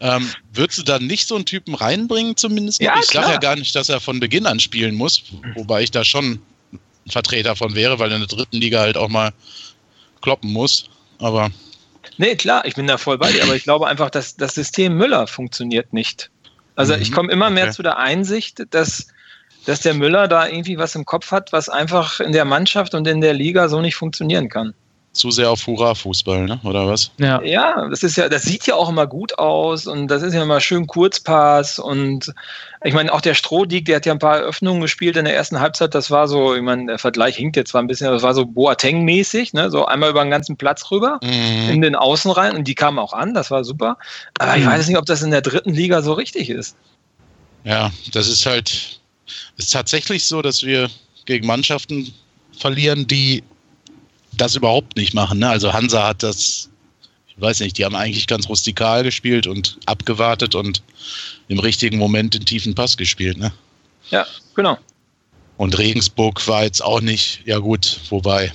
[0.00, 2.80] ähm, würdest du dann nicht so einen Typen reinbringen, zumindest?
[2.80, 5.22] Ja, ich sage ja gar nicht, dass er von Beginn an spielen muss,
[5.54, 6.40] wobei ich da schon
[6.72, 9.32] ein Vertreter von wäre, weil er in der dritten Liga halt auch mal
[10.22, 10.88] kloppen muss.
[11.18, 11.50] Aber.
[12.16, 14.96] Nee, klar, ich bin da voll bei dir, aber ich glaube einfach, dass das System
[14.96, 16.30] Müller funktioniert nicht.
[16.74, 17.74] Also mhm, ich komme immer mehr okay.
[17.74, 19.08] zu der Einsicht, dass
[19.66, 23.06] dass der Müller da irgendwie was im Kopf hat, was einfach in der Mannschaft und
[23.06, 24.74] in der Liga so nicht funktionieren kann.
[25.12, 26.58] Zu sehr auf Hurra-Fußball, ne?
[26.64, 27.10] oder was?
[27.18, 27.42] Ja.
[27.42, 30.42] ja, das ist ja, das sieht ja auch immer gut aus und das ist ja
[30.42, 32.32] immer schön Kurzpass und
[32.82, 35.60] ich meine, auch der Strohdiek, der hat ja ein paar Eröffnungen gespielt in der ersten
[35.60, 38.32] Halbzeit, das war so, ich meine, der Vergleich hinkt jetzt zwar ein bisschen, das war
[38.32, 39.70] so Boateng-mäßig, ne?
[39.70, 41.68] so einmal über den ganzen Platz rüber, mhm.
[41.68, 43.98] in den Außen rein und die kamen auch an, das war super,
[44.38, 44.68] aber ich mhm.
[44.70, 46.74] weiß nicht, ob das in der dritten Liga so richtig ist.
[47.64, 49.01] Ja, das ist halt,
[49.56, 50.90] es ist tatsächlich so, dass wir
[51.24, 52.12] gegen Mannschaften
[52.58, 53.42] verlieren, die
[54.36, 55.38] das überhaupt nicht machen.
[55.40, 55.48] Ne?
[55.48, 56.70] Also Hansa hat das,
[57.28, 60.82] ich weiß nicht, die haben eigentlich ganz rustikal gespielt und abgewartet und
[61.48, 63.36] im richtigen Moment den tiefen Pass gespielt.
[63.36, 63.52] Ne?
[64.10, 64.78] Ja, genau.
[65.56, 68.52] Und Regensburg war jetzt auch nicht, ja gut, wobei.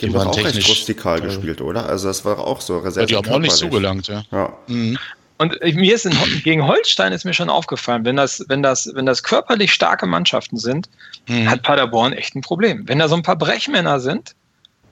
[0.00, 1.86] Die, die waren auch technisch recht rustikal gespielt, oder?
[1.86, 3.00] Also das war auch so Reserve.
[3.00, 4.24] Ja, die haben auch nicht zugelangt, ja.
[4.30, 4.56] ja.
[4.66, 4.98] Mhm.
[5.38, 9.04] Und mir ist in, gegen Holstein ist mir schon aufgefallen, wenn das, wenn das, wenn
[9.04, 10.88] das körperlich starke Mannschaften sind,
[11.26, 11.50] mhm.
[11.50, 12.86] hat Paderborn echt ein Problem.
[12.86, 14.34] Wenn da so ein paar Brechmänner sind,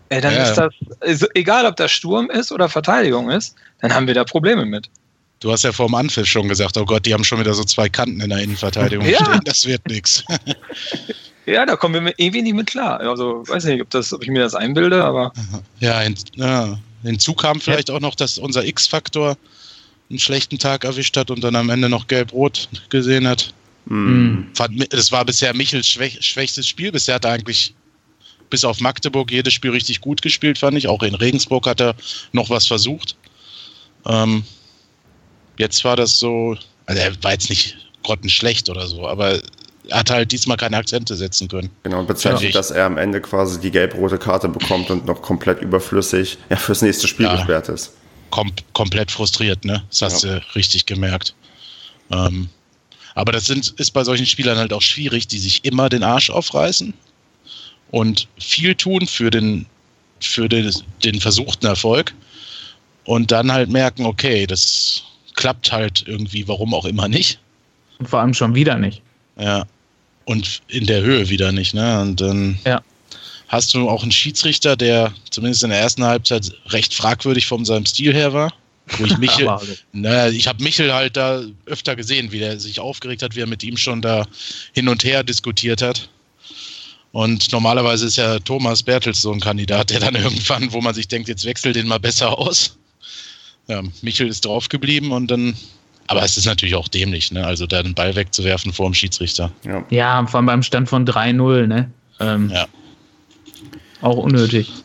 [0.09, 0.42] äh, dann ja.
[0.42, 4.24] ist das, ist, egal ob das Sturm ist oder Verteidigung ist, dann haben wir da
[4.24, 4.88] Probleme mit.
[5.38, 7.64] Du hast ja vor dem Anpfiff schon gesagt, oh Gott, die haben schon wieder so
[7.64, 9.24] zwei Kanten in der Innenverteidigung ja.
[9.24, 10.24] stehen, das wird nichts.
[11.44, 13.00] Ja, da kommen wir irgendwie nicht mit klar.
[13.00, 15.33] Also weiß nicht, ob, das, ob ich mir das einbilde, aber.
[15.81, 16.78] Ja, hin, ja.
[17.02, 17.96] hinzu kam vielleicht ja.
[17.96, 19.37] auch noch, dass unser X-Faktor
[20.12, 23.53] einen schlechten Tag erwischt hat und dann am Ende noch gelb-rot gesehen hat.
[23.87, 24.46] Mhm.
[24.90, 26.92] Es war bisher Michels schwäch, schwächstes Spiel.
[26.92, 27.75] Bisher hat er eigentlich
[28.51, 30.87] bis auf Magdeburg jedes Spiel richtig gut gespielt, fand ich.
[30.87, 31.94] Auch in Regensburg hat er
[32.33, 33.16] noch was versucht.
[34.07, 34.44] Ähm,
[35.57, 39.40] jetzt war das so, also er war jetzt nicht grottenschlecht oder so, aber
[39.88, 41.70] er hat halt diesmal keine Akzente setzen können.
[41.83, 42.51] Genau, und bezeichnet, ja.
[42.51, 46.83] dass er am Ende quasi die gelb-rote Karte bekommt und noch komplett überflüssig ja, fürs
[46.83, 47.37] nächste Spiel ja.
[47.37, 47.92] gesperrt ist.
[48.32, 49.84] Kom komplett frustriert, ne?
[49.90, 50.40] Das hast ja.
[50.40, 51.34] du richtig gemerkt.
[52.10, 52.48] Ähm,
[53.14, 56.30] aber das sind, ist bei solchen Spielern halt auch schwierig, die sich immer den Arsch
[56.30, 56.94] aufreißen
[57.90, 59.66] und viel tun für den,
[60.20, 60.72] für den,
[61.04, 62.14] den versuchten Erfolg
[63.04, 65.02] und dann halt merken, okay, das
[65.34, 67.38] klappt halt irgendwie, warum auch immer nicht.
[67.98, 69.02] Und vor allem schon wieder nicht.
[69.38, 69.66] Ja.
[70.24, 72.00] Und in der Höhe wieder nicht, ne?
[72.00, 72.80] Und dann ja.
[73.52, 77.84] Hast du auch einen Schiedsrichter, der zumindest in der ersten Halbzeit recht fragwürdig von seinem
[77.86, 78.52] Stil her war.
[78.98, 79.48] Wo ich Michel,
[79.92, 83.46] naja, ich habe Michel halt da öfter gesehen, wie der sich aufgeregt hat, wie er
[83.46, 84.26] mit ihm schon da
[84.72, 86.08] hin und her diskutiert hat.
[87.12, 91.06] Und normalerweise ist ja Thomas Bertels so ein Kandidat, der dann irgendwann, wo man sich
[91.06, 92.78] denkt, jetzt wechselt den mal besser aus.
[93.68, 95.54] Ja, Michel ist drauf geblieben und dann
[96.08, 97.46] aber es ist natürlich auch dämlich, ne?
[97.46, 99.52] Also da den Ball wegzuwerfen vor dem Schiedsrichter.
[99.64, 101.90] Ja, ja vor allem beim Stand von 3-0, ne?
[102.18, 102.66] Ähm, ja.
[104.02, 104.84] Auch unnötig.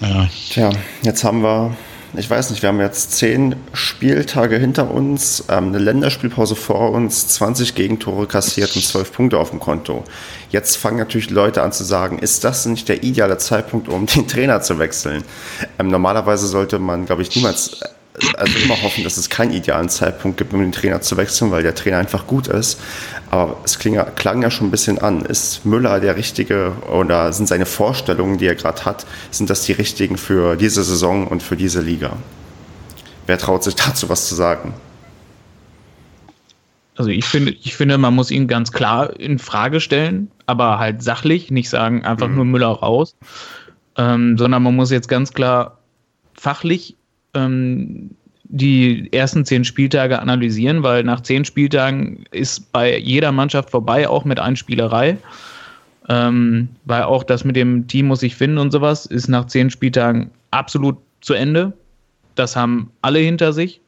[0.00, 0.28] Ja.
[0.50, 0.70] Tja,
[1.02, 1.76] jetzt haben wir,
[2.14, 7.28] ich weiß nicht, wir haben jetzt zehn Spieltage hinter uns, ähm, eine Länderspielpause vor uns,
[7.28, 10.04] 20 Gegentore kassiert und 12 Punkte auf dem Konto.
[10.50, 14.26] Jetzt fangen natürlich Leute an zu sagen, ist das nicht der ideale Zeitpunkt, um den
[14.26, 15.22] Trainer zu wechseln?
[15.78, 17.80] Ähm, normalerweise sollte man, glaube ich, niemals
[18.36, 21.62] also immer hoffen, dass es keinen idealen Zeitpunkt gibt, um den Trainer zu wechseln, weil
[21.62, 22.80] der Trainer einfach gut ist.
[23.30, 25.22] Aber es kling, klang ja schon ein bisschen an.
[25.22, 29.72] Ist Müller der richtige oder sind seine Vorstellungen, die er gerade hat, sind das die
[29.72, 32.16] richtigen für diese Saison und für diese Liga?
[33.26, 34.74] Wer traut sich dazu was zu sagen?
[36.96, 41.02] Also ich finde, ich finde, man muss ihn ganz klar in Frage stellen, aber halt
[41.02, 42.36] sachlich, nicht sagen einfach mhm.
[42.36, 43.16] nur Müller raus,
[43.98, 45.78] ähm, sondern man muss jetzt ganz klar
[46.32, 46.96] fachlich
[47.36, 48.10] ähm,
[48.44, 54.24] die ersten zehn Spieltage analysieren, weil nach zehn Spieltagen ist bei jeder Mannschaft vorbei, auch
[54.24, 55.18] mit Einspielerei.
[56.08, 59.70] Ähm, weil auch das mit dem Team muss ich finden und sowas ist nach zehn
[59.70, 61.72] Spieltagen absolut zu Ende.
[62.36, 63.80] Das haben alle hinter sich.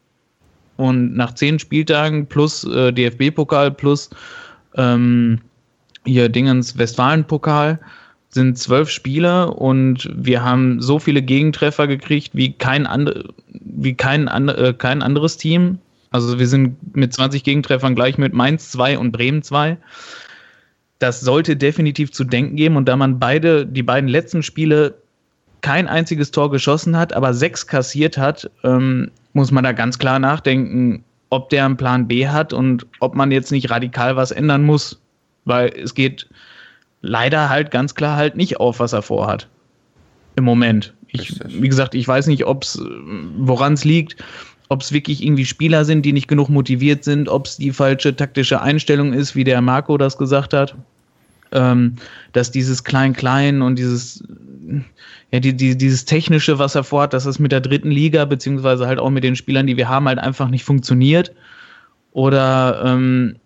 [0.76, 4.10] Und nach zehn Spieltagen plus äh, DFB-Pokal plus
[4.74, 5.40] ähm,
[6.04, 7.78] hier Dingens Westfalen-Pokal
[8.30, 14.28] sind zwölf Spiele und wir haben so viele Gegentreffer gekriegt wie kein, andre, wie kein,
[14.28, 15.78] andre, äh, kein anderes Team.
[16.10, 19.78] Also wir sind mit 20 Gegentreffern gleich mit Mainz 2 und Bremen 2.
[20.98, 22.76] Das sollte definitiv zu denken geben.
[22.76, 24.94] Und da man beide, die beiden letzten Spiele
[25.60, 30.18] kein einziges Tor geschossen hat, aber sechs kassiert hat, ähm, muss man da ganz klar
[30.18, 34.64] nachdenken, ob der einen Plan B hat und ob man jetzt nicht radikal was ändern
[34.64, 35.00] muss.
[35.44, 36.26] Weil es geht
[37.00, 39.48] leider halt ganz klar halt nicht auf, was er vorhat.
[40.36, 40.94] Im Moment.
[41.08, 42.80] Ich, wie gesagt, ich weiß nicht, ob's,
[43.36, 44.22] woran es liegt,
[44.68, 48.14] ob es wirklich irgendwie Spieler sind, die nicht genug motiviert sind, ob es die falsche
[48.14, 50.74] taktische Einstellung ist, wie der Marco das gesagt hat.
[51.50, 51.96] Ähm,
[52.34, 54.22] dass dieses Klein-Klein und dieses,
[55.30, 58.86] ja, die, die, dieses Technische, was er vorhat, dass es mit der dritten Liga, beziehungsweise
[58.86, 61.32] halt auch mit den Spielern, die wir haben, halt einfach nicht funktioniert.
[62.12, 63.36] Oder ähm,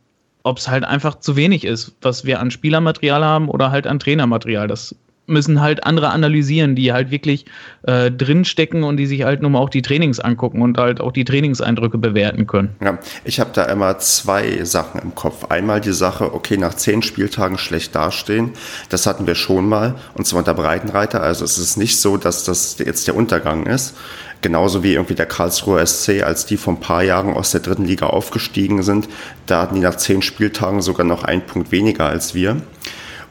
[0.42, 3.98] ob es halt einfach zu wenig ist, was wir an Spielermaterial haben oder halt an
[3.98, 4.68] Trainermaterial.
[4.68, 4.94] Das
[5.26, 7.46] müssen halt andere analysieren, die halt wirklich
[7.84, 11.12] äh, drinstecken und die sich halt nur mal auch die Trainings angucken und halt auch
[11.12, 12.74] die Trainingseindrücke bewerten können.
[12.80, 15.46] Ja, ich habe da immer zwei Sachen im Kopf.
[15.50, 18.50] Einmal die Sache, okay, nach zehn Spieltagen schlecht dastehen.
[18.88, 21.22] Das hatten wir schon mal, und zwar unter Breitenreiter.
[21.22, 23.94] Also es ist nicht so, dass das jetzt der Untergang ist.
[24.42, 27.84] Genauso wie irgendwie der Karlsruher SC, als die vor ein paar Jahren aus der dritten
[27.84, 29.08] Liga aufgestiegen sind,
[29.46, 32.60] da hatten die nach zehn Spieltagen sogar noch einen Punkt weniger als wir.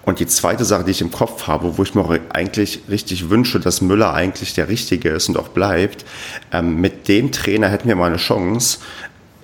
[0.04, 3.60] Und die zweite Sache, die ich im Kopf habe, wo ich mir eigentlich richtig wünsche,
[3.60, 6.06] dass Müller eigentlich der Richtige ist und auch bleibt,
[6.52, 8.80] ähm, mit dem Trainer hätten wir mal eine Chance,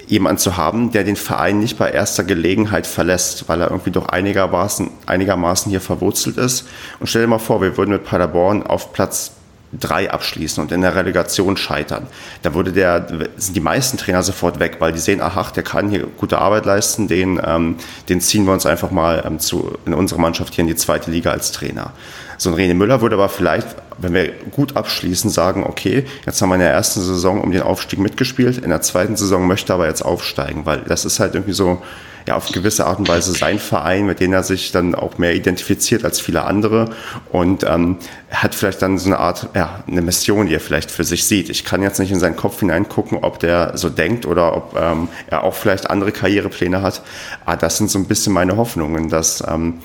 [0.08, 4.08] jemanden zu haben, der den Verein nicht bei erster Gelegenheit verlässt, weil er irgendwie doch
[4.08, 6.66] einigermaßen, einigermaßen hier verwurzelt ist.
[7.00, 9.34] Und stell dir mal vor, wir würden mit Paderborn auf Platz
[9.80, 12.08] 3 abschließen und in der Relegation scheitern.
[12.42, 15.90] Da würde der, sind die meisten Trainer sofort weg, weil die sehen, ach, der kann
[15.90, 17.76] hier gute Arbeit leisten, den, ähm,
[18.10, 21.12] den ziehen wir uns einfach mal ähm, zu, in unsere Mannschaft hier in die zweite
[21.12, 21.92] Liga als Trainer.
[22.38, 26.50] So ein René Müller würde aber vielleicht, wenn wir gut abschließen, sagen, okay, jetzt haben
[26.50, 29.76] wir in der ersten Saison um den Aufstieg mitgespielt, in der zweiten Saison möchte er
[29.76, 31.82] aber jetzt aufsteigen, weil das ist halt irgendwie so,
[32.28, 35.34] ja auf gewisse Art und Weise sein Verein, mit dem er sich dann auch mehr
[35.34, 36.90] identifiziert als viele andere
[37.32, 37.98] und ähm,
[38.30, 41.50] hat vielleicht dann so eine Art, ja, eine Mission, die er vielleicht für sich sieht.
[41.50, 45.08] Ich kann jetzt nicht in seinen Kopf hineingucken, ob der so denkt oder ob ähm,
[45.28, 47.02] er auch vielleicht andere Karrierepläne hat.
[47.46, 49.76] Aber ah, das sind so ein bisschen meine Hoffnungen, dass ähm,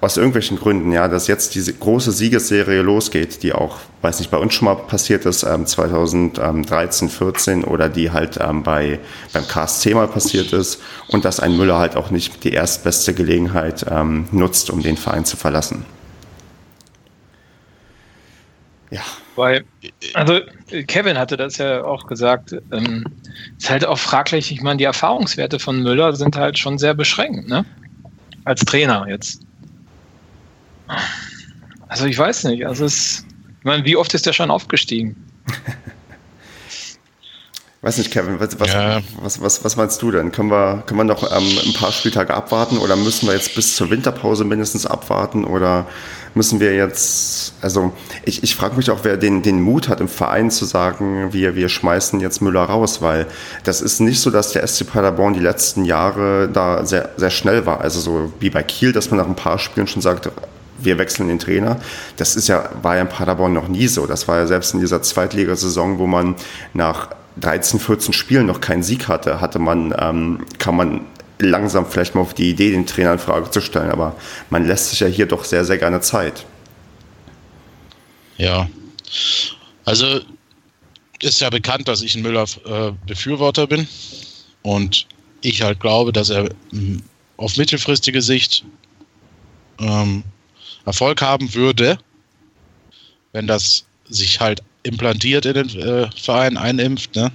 [0.00, 4.36] aus irgendwelchen Gründen, ja, dass jetzt diese große Siegesserie losgeht, die auch, weiß nicht, bei
[4.38, 9.00] uns schon mal passiert ist, ähm, 2013, 14 oder die halt ähm, bei,
[9.32, 13.86] beim KSC mal passiert ist und dass ein Müller halt auch nicht die erstbeste Gelegenheit
[13.90, 15.84] ähm, nutzt, um den Verein zu verlassen.
[18.90, 19.02] Ja.
[19.36, 19.64] Weil,
[20.14, 20.40] also
[20.86, 23.04] Kevin hatte das ja auch gesagt, ähm,
[23.56, 27.48] ist halt auch fraglich, ich meine, die Erfahrungswerte von Müller sind halt schon sehr beschränkt,
[27.48, 27.64] ne?
[28.44, 29.42] Als Trainer jetzt.
[31.88, 32.66] Also ich weiß nicht.
[32.66, 33.24] Also es,
[33.58, 35.16] ich meine, wie oft ist der schon aufgestiegen?
[37.82, 39.00] Weiß nicht, Kevin, was, was, ja.
[39.22, 40.32] was, was, was, meinst du denn?
[40.32, 43.74] Können wir, können wir noch ähm, ein paar Spieltage abwarten oder müssen wir jetzt bis
[43.74, 45.86] zur Winterpause mindestens abwarten oder
[46.34, 47.94] müssen wir jetzt, also
[48.26, 51.56] ich, ich frage mich auch, wer den, den Mut hat im Verein zu sagen, wir,
[51.56, 53.26] wir schmeißen jetzt Müller raus, weil
[53.64, 57.64] das ist nicht so, dass der SC Paderborn die letzten Jahre da sehr, sehr schnell
[57.64, 57.80] war.
[57.80, 60.30] Also so wie bei Kiel, dass man nach ein paar Spielen schon sagt,
[60.84, 61.80] wir wechseln den Trainer.
[62.16, 64.06] Das ist ja, war ja in Paderborn noch nie so.
[64.06, 66.36] Das war ja selbst in dieser Zweitligasaison, wo man
[66.74, 71.06] nach 13, 14 Spielen noch keinen Sieg hatte, hatte man, ähm, kann man
[71.38, 73.90] langsam vielleicht mal auf die Idee, den Trainer in Frage zu stellen.
[73.90, 74.16] Aber
[74.50, 76.44] man lässt sich ja hier doch sehr, sehr gerne Zeit.
[78.36, 78.68] Ja.
[79.84, 80.20] Also
[81.22, 83.88] ist ja bekannt, dass ich ein Müller-Befürworter äh, bin.
[84.62, 85.06] Und
[85.42, 87.02] ich halt glaube, dass er hm,
[87.36, 88.64] auf mittelfristige Sicht
[89.78, 90.22] ähm,
[90.84, 91.98] Erfolg haben würde,
[93.32, 97.14] wenn das sich halt implantiert in den äh, Verein einimpft.
[97.14, 97.30] Ne?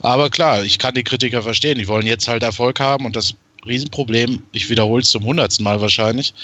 [0.00, 1.78] Aber klar, ich kann die Kritiker verstehen.
[1.78, 3.34] Die wollen jetzt halt Erfolg haben und das
[3.66, 6.34] Riesenproblem, ich wiederhole es zum hundertsten Mal wahrscheinlich,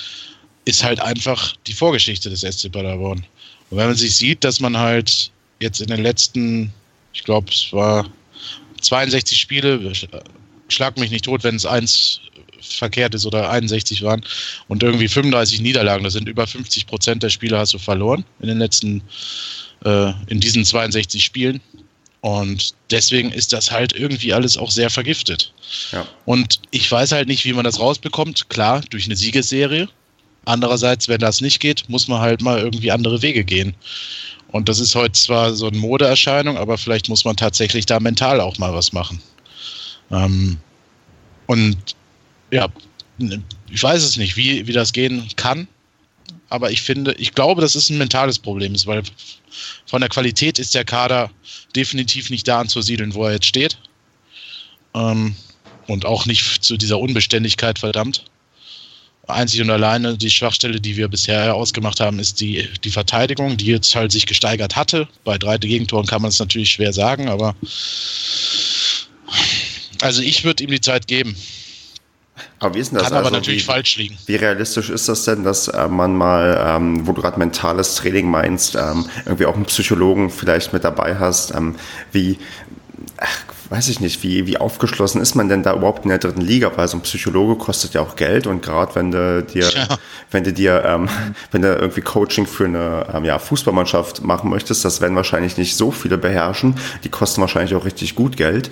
[0.65, 3.25] ist halt einfach die Vorgeschichte des SC Paderborn.
[3.71, 6.73] Und wenn man sich sieht, dass man halt jetzt in den letzten,
[7.13, 8.07] ich glaube, es war
[8.81, 9.93] 62 Spiele,
[10.69, 12.21] schlag mich nicht tot, wenn es eins
[12.65, 14.25] verkehrt ist oder 61 waren
[14.69, 16.05] und irgendwie 35 Niederlagen.
[16.05, 19.03] Das sind über 50 Prozent der Spiele hast du verloren in den letzten,
[19.85, 21.61] äh, in diesen 62 Spielen.
[22.21, 25.53] Und deswegen ist das halt irgendwie alles auch sehr vergiftet.
[25.93, 26.07] Ja.
[26.25, 28.49] Und ich weiß halt nicht, wie man das rausbekommt.
[28.49, 29.89] Klar, durch eine Siegesserie.
[30.47, 33.75] Andererseits, wenn das nicht geht, muss man halt mal irgendwie andere Wege gehen.
[34.49, 38.41] Und das ist heute zwar so eine Modeerscheinung, aber vielleicht muss man tatsächlich da mental
[38.41, 39.21] auch mal was machen.
[40.11, 40.59] Ähm,
[41.47, 41.77] und
[42.51, 42.69] ja,
[43.71, 45.69] ich weiß es nicht, wie, wie das gehen kann.
[46.49, 49.03] Aber ich finde, ich glaube, dass es ein mentales Problem ist, weil
[49.87, 51.31] von der Qualität ist der Kader
[51.75, 53.79] definitiv nicht da anzusiedeln, wo er jetzt steht.
[54.95, 55.35] Ähm,
[55.87, 58.25] und auch nicht zu dieser Unbeständigkeit, verdammt.
[59.27, 63.67] Einzig und alleine die Schwachstelle, die wir bisher ausgemacht haben, ist die, die Verteidigung, die
[63.67, 65.09] jetzt halt sich gesteigert hatte.
[65.25, 67.57] Bei drei Gegentoren kann man es natürlich schwer sagen, aber
[70.03, 71.37] also ich würde ihm die Zeit geben.
[72.59, 73.09] Aber wie ist denn das?
[73.09, 74.19] Kann also, aber natürlich wie, falsch liegen.
[74.27, 78.29] Wie realistisch ist das denn, dass äh, man mal, ähm, wo du gerade mentales Training
[78.29, 81.55] meinst, ähm, irgendwie auch einen Psychologen vielleicht mit dabei hast?
[81.55, 81.77] Ähm,
[82.13, 82.39] wie,
[83.19, 86.41] ach, weiß ich nicht, wie, wie aufgeschlossen ist man denn da überhaupt in der dritten
[86.41, 86.71] Liga?
[86.77, 89.89] Weil so ein Psychologe kostet ja auch Geld und gerade wenn du dir, ja.
[90.31, 91.09] wenn du dir, ähm,
[91.51, 95.77] wenn du irgendwie Coaching für eine ähm, ja, Fußballmannschaft machen möchtest, das werden wahrscheinlich nicht
[95.77, 96.77] so viele beherrschen.
[97.03, 98.71] Die kosten wahrscheinlich auch richtig gut Geld.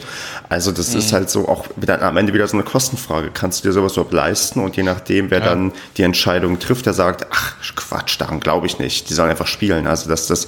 [0.48, 0.98] Also das mhm.
[1.00, 3.30] ist halt so auch wieder am Ende wieder so eine Kostenfrage.
[3.34, 4.60] Kannst du dir sowas überhaupt leisten?
[4.60, 5.46] Und je nachdem, wer ja.
[5.46, 9.10] dann die Entscheidung trifft, der sagt, ach Quatsch, daran glaube ich nicht.
[9.10, 9.88] Die sollen einfach spielen.
[9.88, 10.46] Also das, das,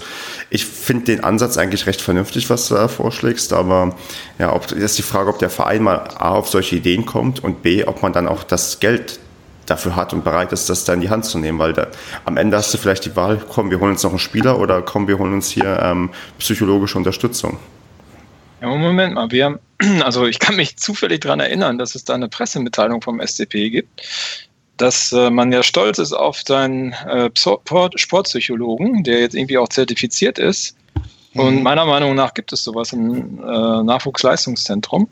[0.49, 3.97] ich finde den Ansatz eigentlich recht vernünftig, was du da vorschlägst, aber
[4.39, 7.63] ja, ob, ist die Frage, ob der Verein mal A auf solche Ideen kommt und
[7.63, 9.19] B, ob man dann auch das Geld
[9.67, 11.89] dafür hat und bereit ist, das da in die Hand zu nehmen, weil da,
[12.25, 14.83] am Ende hast du vielleicht die Wahl, komm, wir holen uns noch einen Spieler oder
[14.83, 17.59] komm, wir holen uns hier ähm, psychologische Unterstützung.
[18.61, 19.59] Ja, Moment mal, wir,
[20.05, 24.03] also ich kann mich zufällig daran erinnern, dass es da eine Pressemitteilung vom SCP gibt,
[24.77, 30.39] dass äh, man ja stolz ist auf seinen äh, Sportpsychologen, der jetzt irgendwie auch zertifiziert
[30.39, 30.77] ist
[31.35, 31.63] und mhm.
[31.63, 35.09] meiner Meinung nach gibt es sowas im äh, Nachwuchsleistungszentrum.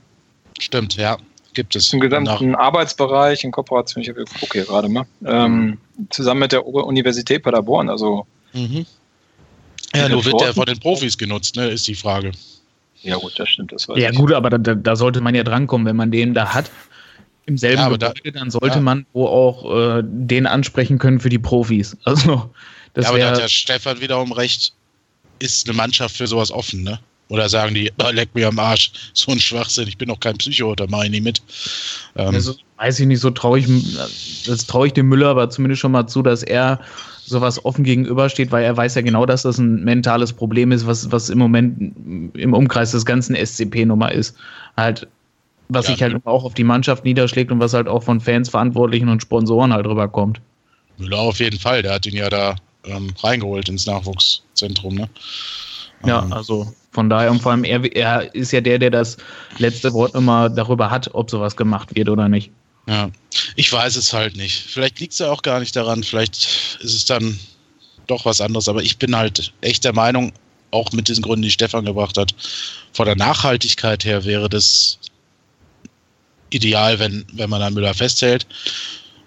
[0.58, 1.16] Stimmt, ja,
[1.54, 1.92] gibt es.
[1.92, 5.78] Im gesamten Nach Arbeitsbereich in Kooperation, ich gucke hier gerade mal, ähm,
[6.10, 7.88] zusammen mit der Universität Paderborn.
[7.88, 8.86] Also mhm.
[9.94, 12.32] Ja, nur wird der von den Profis genutzt, ne, ist die Frage.
[13.02, 13.72] Ja, gut, das stimmt.
[13.72, 16.70] Das ja, gut, aber da, da, sollte man ja drankommen, wenn man den da hat.
[17.44, 18.80] Im selben ja, Gebäude, da, dann sollte ja.
[18.80, 21.96] man wo auch äh, den ansprechen können für die Profis.
[22.04, 22.50] Also,
[22.94, 24.74] das ja, aber da hat ja Stefan wiederum recht,
[25.43, 26.99] ist eine Mannschaft für sowas offen, ne?
[27.28, 30.36] Oder sagen die, oh, leck mir am Arsch, so ein Schwachsinn, ich bin doch kein
[30.36, 31.43] Psycho, da mache ich nicht mit.
[32.16, 33.66] Ähm, also, weiß ich nicht, so traue ich,
[34.47, 36.80] das traue ich dem Müller aber zumindest schon mal zu, dass er
[37.24, 41.11] sowas offen gegenübersteht, weil er weiß ja genau, dass das ein mentales Problem ist, was,
[41.11, 41.95] was im Moment
[42.36, 44.36] im Umkreis des ganzen SCP-Nummer ist.
[44.76, 45.07] Halt,
[45.68, 48.51] was ja, sich halt auch auf die Mannschaft niederschlägt und was halt auch von Fans,
[48.51, 50.40] Verantwortlichen und Sponsoren halt rüberkommt.
[50.99, 55.09] Müller auf jeden Fall, der hat ihn ja da ähm, reingeholt ins Nachwuchszentrum, ne?
[56.05, 59.16] Ja, ähm, also von daher und vor allem er, er ist ja der, der das
[59.59, 62.51] letzte Wort immer darüber hat, ob sowas gemacht wird oder nicht.
[62.89, 63.11] Ja,
[63.55, 64.59] ich weiß es halt nicht.
[64.59, 67.39] Vielleicht liegt es ja auch gar nicht daran, vielleicht ist es dann
[68.09, 70.33] doch was anderes, aber ich bin halt echt der Meinung,
[70.72, 72.35] auch mit diesen Gründen, die Stefan gebracht hat,
[72.93, 74.99] von der Nachhaltigkeit her wäre das
[76.51, 78.47] ideal, wenn, wenn man an Müller festhält.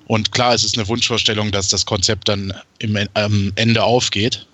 [0.08, 4.46] Und klar, es ist eine Wunschvorstellung, dass das Konzept dann im, am Ende aufgeht.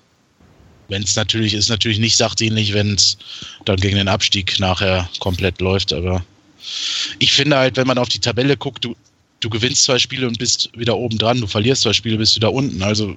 [0.87, 3.17] Wenn es natürlich ist, natürlich nicht sachdienlich, wenn es
[3.65, 6.23] dann gegen den Abstieg nachher komplett läuft, aber
[7.19, 8.95] ich finde halt, wenn man auf die Tabelle guckt, du,
[9.39, 12.51] du gewinnst zwei Spiele und bist wieder oben dran, du verlierst zwei Spiele, bist wieder
[12.51, 12.83] unten.
[12.83, 13.15] Also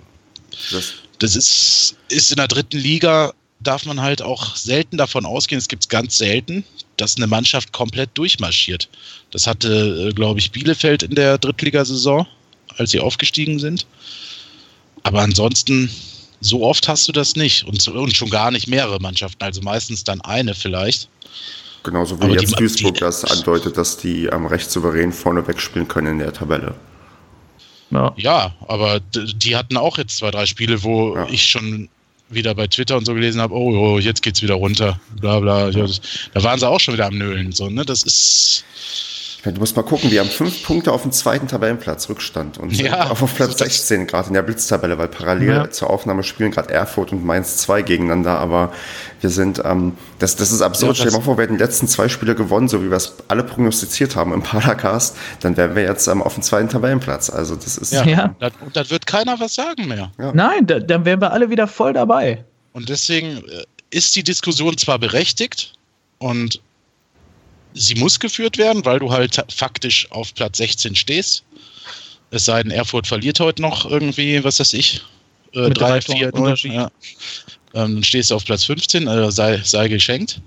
[0.71, 3.33] das, das ist, ist in der dritten Liga,
[3.65, 6.65] darf man halt auch selten davon ausgehen, es gibt es ganz selten,
[6.97, 8.89] dass eine Mannschaft komplett durchmarschiert.
[9.31, 12.27] Das hatte, äh, glaube ich, Bielefeld in der Drittligasaison,
[12.77, 13.87] als sie aufgestiegen sind.
[15.03, 15.91] Aber ansonsten,
[16.41, 20.05] so oft hast du das nicht und, und schon gar nicht mehrere Mannschaften, also meistens
[20.05, 21.09] dann eine vielleicht.
[21.83, 25.47] Genauso wie Aber jetzt die, Duisburg die, das andeutet, dass die ähm, recht souverän vorne
[25.47, 26.75] wegspielen können in der Tabelle.
[27.91, 31.27] Ja, ja aber die hatten auch jetzt zwei, drei Spiele, wo ja.
[31.29, 31.89] ich schon
[32.29, 35.71] wieder bei Twitter und so gelesen habe, oh, oh jetzt geht's wieder runter, bla bla.
[35.71, 37.53] Da waren sie auch schon wieder am Nölen.
[37.53, 37.85] So, ne?
[37.85, 38.65] Das ist
[39.53, 43.11] Du musst mal gucken, wir haben fünf Punkte auf dem zweiten Tabellenplatz Rückstand und ja,
[43.11, 45.71] auf, Platz 16 gerade in der Blitztabelle, weil parallel ja.
[45.71, 48.73] zur Aufnahme spielen gerade Erfurt und Mainz 2 gegeneinander, aber
[49.21, 50.97] wir sind, ähm, das, das ist absurd.
[50.97, 52.97] Ja, Stell dir mal vor, wir hätten die letzten zwei Spiele gewonnen, so wie wir
[52.97, 57.29] es alle prognostiziert haben im Paracast, dann wären wir jetzt ähm, auf dem zweiten Tabellenplatz.
[57.29, 57.93] Also das ist.
[57.93, 58.35] Ja, ja.
[58.61, 60.11] und dann wird keiner was sagen mehr.
[60.19, 60.33] Ja.
[60.33, 62.45] Nein, da, dann wären wir alle wieder voll dabei.
[62.73, 65.75] Und deswegen äh, ist die Diskussion zwar berechtigt
[66.19, 66.61] und
[67.75, 71.45] sie muss geführt werden, weil du halt faktisch auf Platz 16 stehst.
[72.31, 75.03] Es sei denn, Erfurt verliert heute noch irgendwie, was weiß ich,
[75.53, 76.33] äh, drei, vier,
[76.65, 76.91] ja.
[77.75, 80.41] ähm, dann stehst du auf Platz 15, äh, sei, sei geschenkt.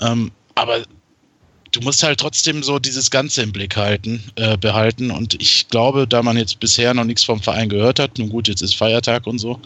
[0.00, 0.82] Ähm, aber
[1.72, 5.10] du musst halt trotzdem so dieses Ganze im Blick halten, äh, behalten.
[5.10, 8.48] Und ich glaube, da man jetzt bisher noch nichts vom Verein gehört hat, nun gut,
[8.48, 9.60] jetzt ist Feiertag und so,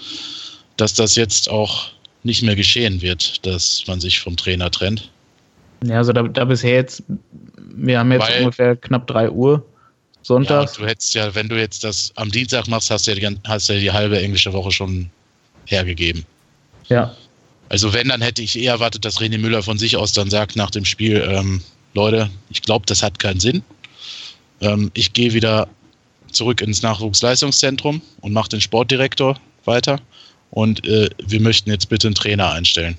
[0.77, 1.91] dass das jetzt auch
[2.23, 5.11] nicht mehr geschehen wird, dass man sich vom Trainer trennt.
[5.85, 7.03] Ja, also da, da bisher jetzt,
[7.75, 9.65] wir haben jetzt Weil, ungefähr knapp 3 Uhr
[10.23, 10.77] sonntags.
[10.77, 13.39] Ja, du hättest ja, wenn du jetzt das am Dienstag machst, hast du ja die,
[13.47, 15.11] hast ja die halbe englische Woche schon
[15.67, 16.25] hergegeben.
[16.89, 17.15] Ja.
[17.69, 20.57] Also wenn, dann hätte ich eher erwartet, dass René Müller von sich aus dann sagt
[20.57, 21.63] nach dem Spiel, ähm,
[21.95, 23.63] Leute, ich glaube, das hat keinen Sinn.
[24.61, 25.69] Ähm, ich gehe wieder
[26.33, 30.01] zurück ins Nachwuchsleistungszentrum und mache den Sportdirektor weiter.
[30.51, 32.97] Und äh, wir möchten jetzt bitte einen Trainer einstellen.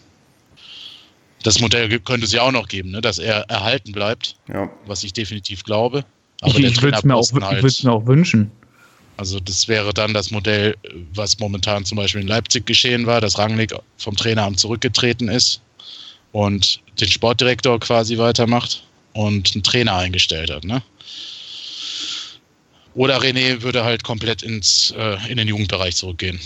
[1.43, 3.01] Das Modell könnte es ja auch noch geben, ne?
[3.01, 4.69] dass er erhalten bleibt, ja.
[4.85, 6.03] was ich definitiv glaube.
[6.41, 7.15] Aber ich, ich würde es mir,
[7.45, 8.51] halt, mir auch wünschen.
[9.17, 10.75] Also das wäre dann das Modell,
[11.13, 15.61] was momentan zum Beispiel in Leipzig geschehen war, dass Rangnick vom Traineramt zurückgetreten ist
[16.31, 18.83] und den Sportdirektor quasi weitermacht
[19.13, 20.63] und einen Trainer eingestellt hat.
[20.63, 20.81] Ne?
[22.95, 26.39] Oder René würde halt komplett ins, äh, in den Jugendbereich zurückgehen.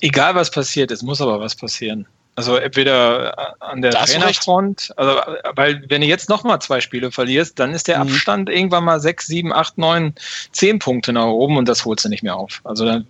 [0.00, 2.06] Egal was passiert, es muss aber was passieren.
[2.36, 5.20] Also entweder äh, an der Trainerfront, also,
[5.54, 8.10] weil wenn du jetzt nochmal zwei Spiele verlierst, dann ist der mhm.
[8.12, 10.14] Abstand irgendwann mal sechs, sieben, acht, neun,
[10.52, 12.60] zehn Punkte nach oben und das holst du nicht mehr auf.
[12.64, 13.06] Also dann,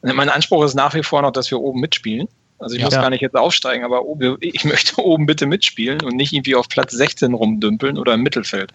[0.00, 2.28] mein Anspruch ist nach wie vor noch, dass wir oben mitspielen.
[2.58, 2.86] Also ich ja.
[2.86, 6.54] muss gar nicht jetzt aufsteigen, aber oben, ich möchte oben bitte mitspielen und nicht irgendwie
[6.54, 8.72] auf Platz 16 rumdümpeln oder im Mittelfeld.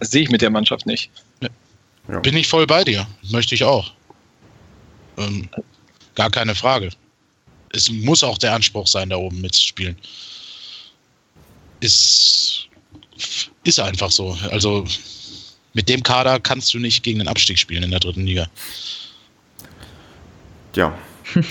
[0.00, 1.12] Das sehe ich mit der Mannschaft nicht.
[2.08, 2.18] Ja.
[2.18, 3.06] Bin ich voll bei dir.
[3.30, 3.92] Möchte ich auch.
[5.16, 5.48] Ähm,
[6.16, 6.90] gar keine Frage
[7.72, 9.96] es muss auch der Anspruch sein, da oben mitzuspielen.
[11.80, 12.68] Ist,
[13.64, 14.36] ist einfach so.
[14.50, 14.84] Also
[15.74, 18.46] mit dem Kader kannst du nicht gegen den Abstieg spielen in der dritten Liga.
[20.76, 20.96] Ja.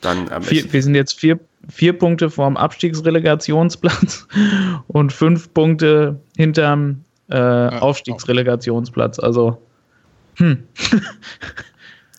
[0.00, 4.26] Dann, ähm, vier, wir sind jetzt vier, vier Punkte vorm Abstiegsrelegationsplatz
[4.88, 9.18] und fünf Punkte hinterm äh, ja, Aufstiegsrelegationsplatz.
[9.18, 9.60] Also,
[10.36, 10.62] hm.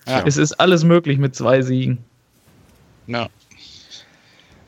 [0.06, 0.22] ja.
[0.26, 1.98] es ist alles möglich mit zwei Siegen.
[3.06, 3.28] Ja.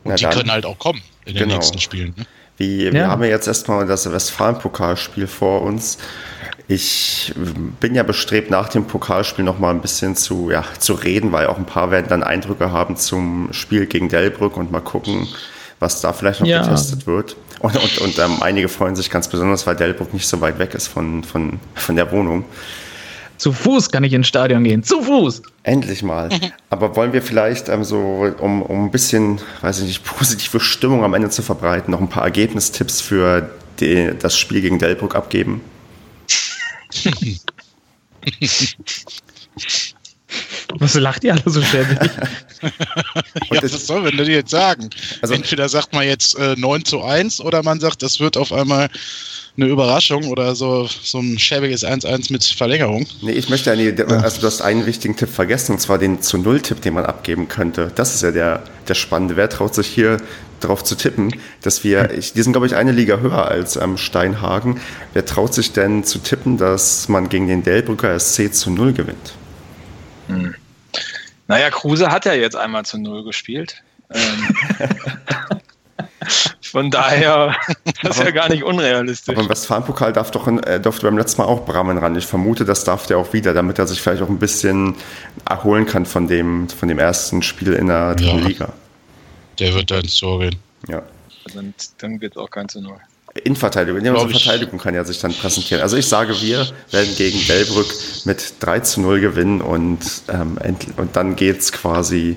[0.08, 0.32] Und Na die dann.
[0.32, 1.56] können halt auch kommen in den genau.
[1.56, 2.14] nächsten Spielen.
[2.16, 2.26] Ne?
[2.56, 2.92] Wie, ja.
[2.92, 5.98] Wir haben ja jetzt erstmal das Westfalen-Pokalspiel vor uns.
[6.66, 7.34] Ich
[7.80, 11.46] bin ja bestrebt, nach dem Pokalspiel noch mal ein bisschen zu, ja, zu reden, weil
[11.46, 15.28] auch ein paar werden dann Eindrücke haben zum Spiel gegen Delbrück und mal gucken,
[15.78, 16.62] was da vielleicht noch ja.
[16.62, 17.36] getestet wird.
[17.60, 20.74] Und, und, und ähm, einige freuen sich ganz besonders, weil Delbrück nicht so weit weg
[20.74, 22.44] ist von, von, von der Wohnung.
[23.38, 24.82] Zu Fuß kann ich ins Stadion gehen.
[24.82, 25.42] Zu Fuß.
[25.62, 26.28] Endlich mal.
[26.70, 31.04] Aber wollen wir vielleicht ähm, so, um, um ein bisschen, weiß ich nicht, positive Stimmung
[31.04, 35.60] am Ende zu verbreiten, noch ein paar Ergebnistipps für die, das Spiel gegen Delbrück abgeben?
[40.80, 41.98] Was lacht ihr alle so schäbig?
[43.50, 44.90] ja, was soll man denn jetzt sagen?
[45.22, 48.52] Also, Entweder sagt man jetzt äh, 9 zu 1 oder man sagt, das wird auf
[48.52, 48.88] einmal
[49.56, 53.06] eine Überraschung oder so, so ein schäbiges 1-1 mit Verlängerung.
[53.22, 56.38] Nee, ich möchte ja, also du hast einen wichtigen Tipp vergessen, und zwar den zu
[56.38, 57.90] Null-Tipp, den man abgeben könnte.
[57.94, 59.36] Das ist ja der, der Spannende.
[59.36, 60.18] Wer traut sich hier
[60.60, 63.96] darauf zu tippen, dass wir, ich, die sind glaube ich eine Liga höher als ähm,
[63.96, 64.80] Steinhagen.
[65.12, 69.34] Wer traut sich denn zu tippen, dass man gegen den Delbrücker SC zu Null gewinnt?
[70.28, 70.54] Hm.
[71.48, 73.82] Naja, Kruse hat ja jetzt einmal zu Null gespielt.
[74.10, 74.20] Ähm,
[76.60, 77.56] Von daher,
[78.02, 79.34] das ist ja gar nicht unrealistisch.
[79.34, 82.14] Aber im Westfalenpokal darf doch, äh, durfte beim letzten Mal auch Brammen ran.
[82.16, 84.94] Ich vermute, das darf der auch wieder, damit er sich vielleicht auch ein bisschen
[85.48, 88.46] erholen kann von dem, von dem ersten Spiel in der dritten ja.
[88.46, 88.72] Liga.
[89.58, 90.56] Der wird dann so gehen.
[90.88, 91.02] Ja.
[91.54, 92.82] Dann, dann wird es auch kein zu
[93.38, 93.46] Null.
[93.46, 95.82] Innenverteidigung, ja, unsere Verteidigung kann ja sich dann präsentieren.
[95.82, 100.58] Also ich sage, wir werden gegen Delbrück mit 3 zu 0 gewinnen und, ähm,
[100.96, 102.36] und dann geht es quasi,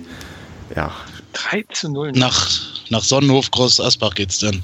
[0.75, 0.91] ja.
[1.33, 2.11] 3 zu 0?
[2.13, 2.49] Nach,
[2.89, 4.63] nach Sonnenhof, Groß Asbach geht's dann.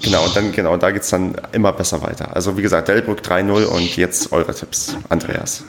[0.00, 2.34] Genau, und dann, genau, da geht es dann immer besser weiter.
[2.34, 5.64] Also wie gesagt, Delbrück 3-0 und jetzt eure Tipps, Andreas.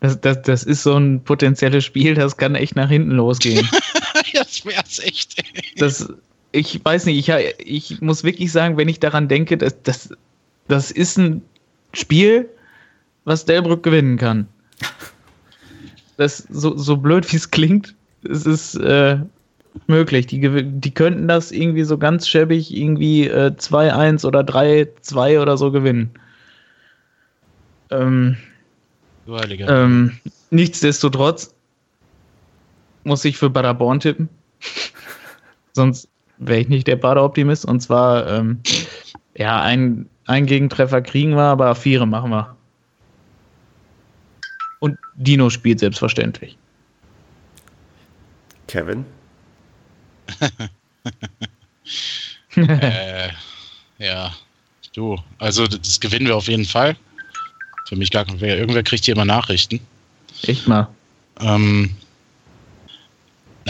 [0.00, 3.68] Das, das, das ist so ein potenzielles Spiel, das kann echt nach hinten losgehen.
[4.40, 5.42] das wär's echt.
[5.76, 6.12] Das,
[6.52, 10.10] ich weiß nicht, ich, ich muss wirklich sagen, wenn ich daran denke, dass, das,
[10.68, 11.42] das ist ein
[11.92, 12.48] Spiel,
[13.24, 14.48] was Delbrück gewinnen kann.
[16.16, 17.94] Das, so, so blöd wie es klingt,
[18.28, 19.18] es ist äh,
[19.86, 20.26] möglich.
[20.26, 25.70] Die, die könnten das irgendwie so ganz schäbig irgendwie äh, 2-1 oder 3-2 oder so
[25.70, 26.10] gewinnen.
[27.90, 28.36] Ähm,
[29.28, 30.18] ähm,
[30.50, 31.54] nichtsdestotrotz
[33.04, 34.28] muss ich für Paderborn tippen.
[35.72, 37.64] Sonst wäre ich nicht der Bader-Optimist.
[37.64, 38.60] Und zwar, ähm,
[39.36, 42.56] ja, ein, ein Gegentreffer kriegen wir, aber vier machen wir.
[44.80, 46.56] Und Dino spielt selbstverständlich.
[48.66, 49.04] Kevin?
[52.56, 53.28] äh,
[53.98, 54.32] ja,
[54.94, 55.18] du.
[55.38, 56.96] Also das gewinnen wir auf jeden Fall.
[57.88, 58.38] Für mich gar kein.
[58.38, 59.80] Irgendwer kriegt hier immer Nachrichten.
[60.42, 60.88] Echt mal.
[61.40, 61.96] Ähm,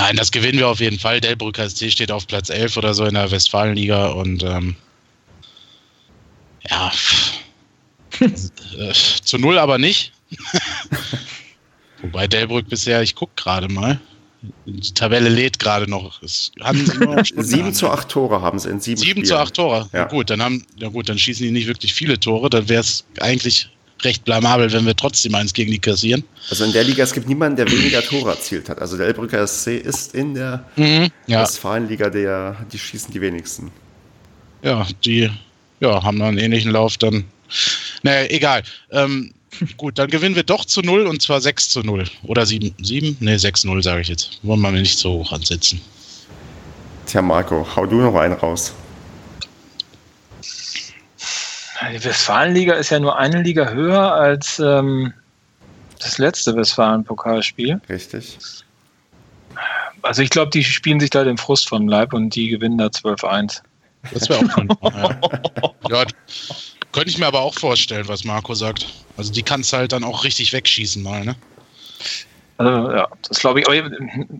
[0.00, 1.20] nein, das gewinnen wir auf jeden Fall.
[1.20, 4.76] Delbrücker SC steht auf Platz 11 oder so in der Westfalenliga und ähm,
[6.68, 6.92] ja,
[8.20, 10.12] äh, zu null aber nicht.
[12.02, 14.00] Wobei Delbrück bisher, ich gucke gerade mal,
[14.64, 16.22] die Tabelle lädt gerade noch.
[16.22, 16.86] Es haben
[17.36, 19.26] sieben zu acht Tore haben sie in sieben Sieben Spielen.
[19.26, 19.88] zu acht Tore.
[19.92, 20.04] Ja.
[20.04, 22.48] gut, dann haben, ja gut, dann schießen die nicht wirklich viele Tore.
[22.48, 23.68] Dann wäre es eigentlich
[24.02, 26.24] recht blamabel, wenn wir trotzdem eins gegen die kassieren.
[26.48, 28.80] Also in der Liga, es gibt niemanden, der weniger Tore erzielt hat.
[28.80, 31.42] Also der Elbrücker SC ist in der mhm, ja.
[31.42, 33.70] Westfalenliga der, die schießen die wenigsten.
[34.62, 35.30] Ja, die
[35.80, 37.24] ja, haben einen ähnlichen Lauf dann.
[38.02, 38.62] Naja, egal.
[38.90, 39.32] Ähm,
[39.76, 42.04] Gut, dann gewinnen wir doch zu 0 und zwar 6 zu 0.
[42.22, 42.74] Oder 7?
[42.80, 43.16] 7?
[43.20, 44.38] Ne, 6 0 sage ich jetzt.
[44.42, 45.80] Wollen wir nicht so hoch ansetzen.
[47.06, 48.72] Tja, Marco, hau du noch einen raus.
[51.92, 55.12] Die Westfalenliga ist ja nur eine Liga höher als ähm,
[55.98, 57.80] das letzte Westfalen-Pokalspiel.
[57.88, 58.38] Richtig.
[60.02, 62.86] Also ich glaube, die spielen sich da den Frust vom Leib und die gewinnen da
[62.86, 63.62] 12-1.
[64.12, 64.68] Das wäre auch schon.
[65.88, 66.00] ja.
[66.02, 66.04] ja,
[66.92, 68.86] könnte ich mir aber auch vorstellen, was Marco sagt.
[69.16, 71.36] Also die kannst halt dann auch richtig wegschießen mal, ne?
[72.56, 73.90] Also, ja, das glaube ich, aber,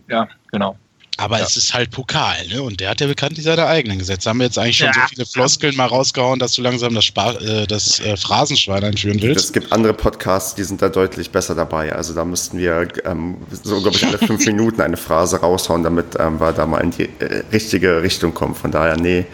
[0.07, 0.77] ja, genau.
[1.21, 1.45] Aber ja.
[1.45, 2.61] es ist halt Pokal, ne?
[2.63, 4.29] Und der hat ja bekanntlich seine eigenen Gesetze.
[4.29, 4.93] Haben wir jetzt eigentlich schon ja.
[4.93, 9.21] so viele Floskeln mal rausgehauen, dass du langsam das, Spar äh, das äh, Phrasenschwein einführen
[9.21, 9.45] willst?
[9.45, 11.93] Es gibt andere Podcasts, die sind da deutlich besser dabei.
[11.93, 16.17] Also da müssten wir ähm, so, glaube ich, alle fünf Minuten eine Phrase raushauen, damit
[16.19, 18.55] ähm, wir da mal in die äh, richtige Richtung kommen.
[18.55, 19.25] Von daher, nee,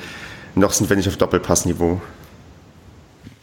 [0.56, 2.02] noch sind wir nicht auf Doppelpassniveau.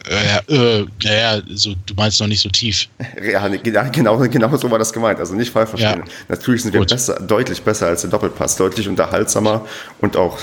[0.06, 2.88] Äh, äh, naja, so, du meinst noch nicht so tief.
[3.22, 5.18] Ja, genau, genau so war das gemeint.
[5.18, 6.04] Also nicht falsch verstehen.
[6.06, 6.12] Ja.
[6.28, 9.66] Natürlich sind wir besser, deutlich besser als der Doppelpass, deutlich unterhaltsamer
[10.00, 10.38] und auch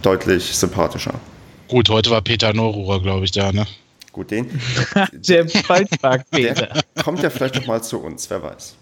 [0.00, 1.14] deutlich sympathischer.
[1.68, 3.66] Gut, heute war Peter Neururer, glaube ich, da, ne?
[4.12, 4.60] Gut, den.
[5.12, 6.82] der Falschpark Peter.
[7.02, 8.74] kommt ja vielleicht noch mal zu uns, wer weiß.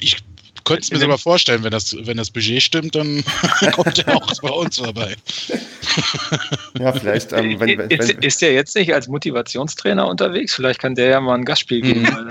[0.00, 0.16] Ich
[0.64, 3.24] könnte es mir sogar vorstellen, wenn das, wenn das Budget stimmt, dann
[3.72, 5.14] kommt er auch bei uns vorbei.
[6.78, 7.32] ja, vielleicht.
[7.32, 10.54] Ähm, wenn, wenn, ist, ist der jetzt nicht als Motivationstrainer unterwegs?
[10.54, 12.02] Vielleicht kann der ja mal ein Gastspiel geben.
[12.02, 12.28] Mhm.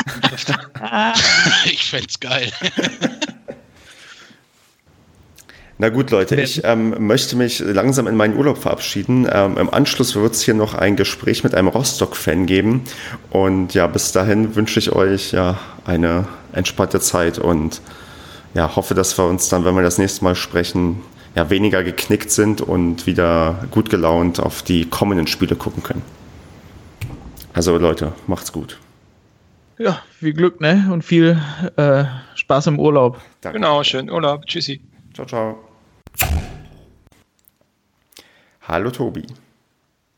[1.65, 2.51] ich fände es geil.
[5.79, 9.27] Na gut, Leute, ich ähm, möchte mich langsam in meinen Urlaub verabschieden.
[9.31, 12.83] Ähm, Im Anschluss wird es hier noch ein Gespräch mit einem Rostock-Fan geben.
[13.31, 17.81] Und ja, bis dahin wünsche ich euch ja eine entspannte Zeit und
[18.53, 21.01] ja, hoffe, dass wir uns dann, wenn wir das nächste Mal sprechen,
[21.35, 26.03] ja, weniger geknickt sind und wieder gut gelaunt auf die kommenden Spiele gucken können.
[27.53, 28.79] Also Leute, macht's gut.
[29.77, 30.89] Ja, viel Glück, ne?
[30.91, 31.39] Und viel
[31.77, 33.19] äh, Spaß im Urlaub.
[33.41, 33.59] Danke.
[33.59, 34.45] Genau, schönen Urlaub.
[34.45, 34.81] Tschüssi.
[35.13, 35.57] Ciao, ciao.
[38.67, 39.25] Hallo Tobi.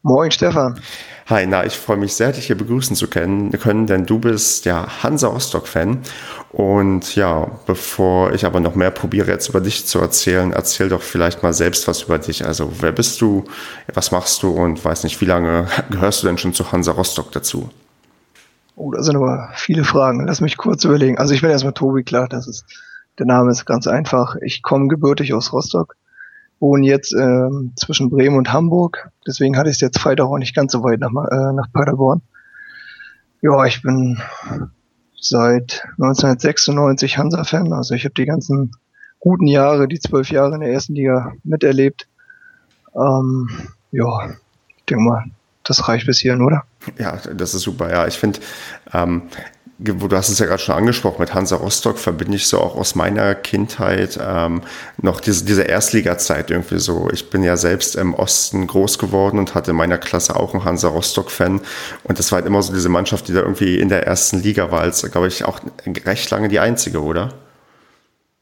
[0.07, 0.79] Moin Stefan.
[1.25, 4.85] Hi, na, ich freue mich sehr, dich hier begrüßen zu können, denn du bist ja
[5.01, 6.01] Hansa Rostock-Fan.
[6.51, 11.01] Und ja, bevor ich aber noch mehr probiere, jetzt über dich zu erzählen, erzähl doch
[11.01, 12.45] vielleicht mal selbst was über dich.
[12.45, 13.45] Also, wer bist du,
[13.95, 17.31] was machst du und weiß nicht, wie lange gehörst du denn schon zu Hansa Rostock
[17.31, 17.71] dazu?
[18.75, 20.27] Oh, da sind aber viele Fragen.
[20.27, 21.17] Lass mich kurz überlegen.
[21.17, 22.63] Also, ich bin erstmal Tobi, klar, das ist,
[23.17, 24.35] der Name ist ganz einfach.
[24.45, 25.95] Ich komme gebürtig aus Rostock
[26.59, 29.09] wohne jetzt äh, zwischen Bremen und Hamburg.
[29.27, 32.21] Deswegen hatte ich es jetzt Freitag auch nicht ganz so weit nach, äh, nach Paderborn.
[33.41, 34.19] Ja, ich bin
[35.19, 37.73] seit 1996 Hansa-Fan.
[37.73, 38.71] Also ich habe die ganzen
[39.19, 42.07] guten Jahre, die zwölf Jahre in der ersten Liga miterlebt.
[42.95, 43.49] Ähm,
[43.91, 44.29] ja,
[44.77, 45.25] ich denke mal,
[45.63, 46.63] das reicht bis hierhin, oder?
[46.97, 47.91] Ja, das ist super.
[47.91, 48.39] Ja, ich finde,
[48.93, 49.23] ähm,
[49.77, 52.95] du hast es ja gerade schon angesprochen, mit Hansa Rostock verbinde ich so auch aus
[52.95, 54.61] meiner Kindheit ähm,
[55.01, 57.09] noch diese, diese Erstliga-Zeit irgendwie so.
[57.11, 60.63] Ich bin ja selbst im Osten groß geworden und hatte in meiner Klasse auch einen
[60.63, 61.59] Hansa Rostock-Fan.
[62.03, 64.71] Und das war halt immer so diese Mannschaft, die da irgendwie in der ersten Liga
[64.71, 65.59] war, als, glaube ich, auch
[66.05, 67.33] recht lange die einzige, oder?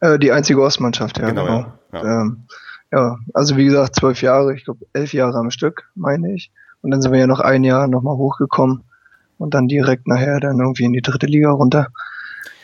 [0.02, 1.30] Äh, die einzige Ostmannschaft, ja.
[1.30, 1.46] Genau.
[1.46, 1.74] genau.
[1.94, 2.22] Ja.
[2.22, 2.44] Ähm,
[2.92, 6.52] ja, also wie gesagt, zwölf Jahre, ich glaube elf Jahre am Stück, meine ich.
[6.84, 8.84] Und dann sind wir ja noch ein Jahr nochmal hochgekommen
[9.38, 11.88] und dann direkt nachher dann irgendwie in die dritte Liga runter.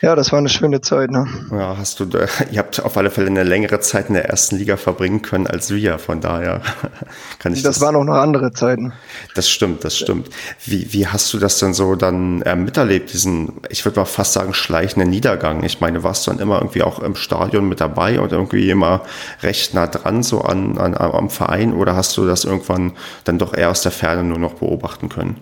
[0.02, 1.26] Ja, das war eine schöne Zeit, ne?
[1.50, 2.06] Ja, hast du,
[2.50, 5.74] ihr habt auf alle Fälle eine längere Zeit in der ersten Liga verbringen können als
[5.74, 6.62] wir, von daher
[7.38, 7.74] kann ich das.
[7.74, 8.94] Das waren auch noch andere Zeiten.
[9.34, 10.30] Das stimmt, das stimmt.
[10.64, 14.32] Wie, wie hast du das denn so dann äh, miterlebt, diesen, ich würde mal fast
[14.32, 15.64] sagen, schleichenden Niedergang?
[15.64, 19.02] Ich meine, warst du dann immer irgendwie auch im Stadion mit dabei und irgendwie immer
[19.42, 22.92] recht nah dran, so an, an, am Verein, oder hast du das irgendwann
[23.24, 25.36] dann doch eher aus der Ferne nur noch beobachten können?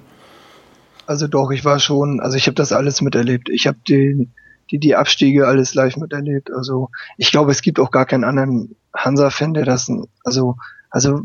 [1.09, 3.48] Also doch, ich war schon, also ich habe das alles miterlebt.
[3.48, 4.28] Ich habe die,
[4.70, 6.52] die, die Abstiege alles live miterlebt.
[6.52, 9.90] Also ich glaube, es gibt auch gar keinen anderen Hansa-Fan, der das,
[10.22, 10.56] also,
[10.90, 11.22] also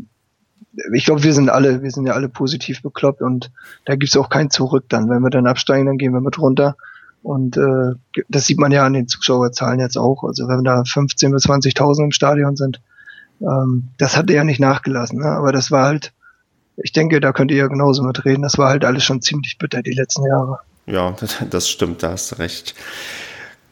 [0.94, 3.52] ich glaube, wir sind alle, wir sind ja alle positiv bekloppt und
[3.84, 5.10] da gibt's auch kein Zurück dann.
[5.10, 6.78] Wenn wir dann absteigen, dann gehen wir mit runter.
[7.22, 10.24] Und äh, das sieht man ja an den Zuschauerzahlen jetzt auch.
[10.24, 12.80] Also wenn da 15.000 bis 20.000 im Stadion sind,
[13.42, 15.18] ähm, das hat er ja nicht nachgelassen.
[15.18, 15.26] Ne?
[15.26, 16.14] Aber das war halt,
[16.76, 18.42] ich denke, da könnt ihr ja genauso mitreden.
[18.42, 20.58] Das war halt alles schon ziemlich bitter die letzten Jahre.
[20.86, 21.14] Ja,
[21.50, 22.74] das stimmt, da hast du recht.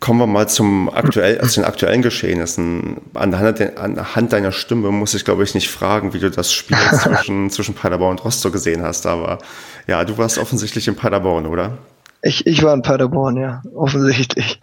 [0.01, 2.97] Kommen wir mal zum aktuell, also den aktuellen Geschehnissen.
[3.15, 7.51] Anhand, anhand deiner Stimme muss ich, glaube ich, nicht fragen, wie du das Spiel zwischen,
[7.51, 9.07] zwischen Paderborn und Rostock gesehen hast.
[9.07, 9.39] Aber
[9.87, 11.79] ja, du warst offensichtlich in Paderborn, oder?
[12.23, 14.61] Ich, ich war in Paderborn, ja, offensichtlich.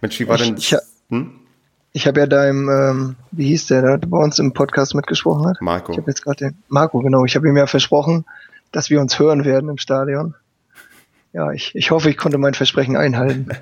[0.00, 0.56] Mensch, wie war denn...
[0.56, 0.74] Ich,
[1.10, 1.41] hm?
[1.92, 5.46] Ich habe ja da im, ähm, wie hieß der, der bei uns im Podcast mitgesprochen
[5.46, 5.60] hat?
[5.60, 5.92] Marco.
[5.92, 7.24] Ich habe jetzt gerade den, Marco, genau.
[7.24, 8.24] Ich habe ihm ja versprochen,
[8.70, 10.34] dass wir uns hören werden im Stadion
[11.34, 13.48] ja, ich, ich hoffe, ich konnte mein Versprechen einhalten.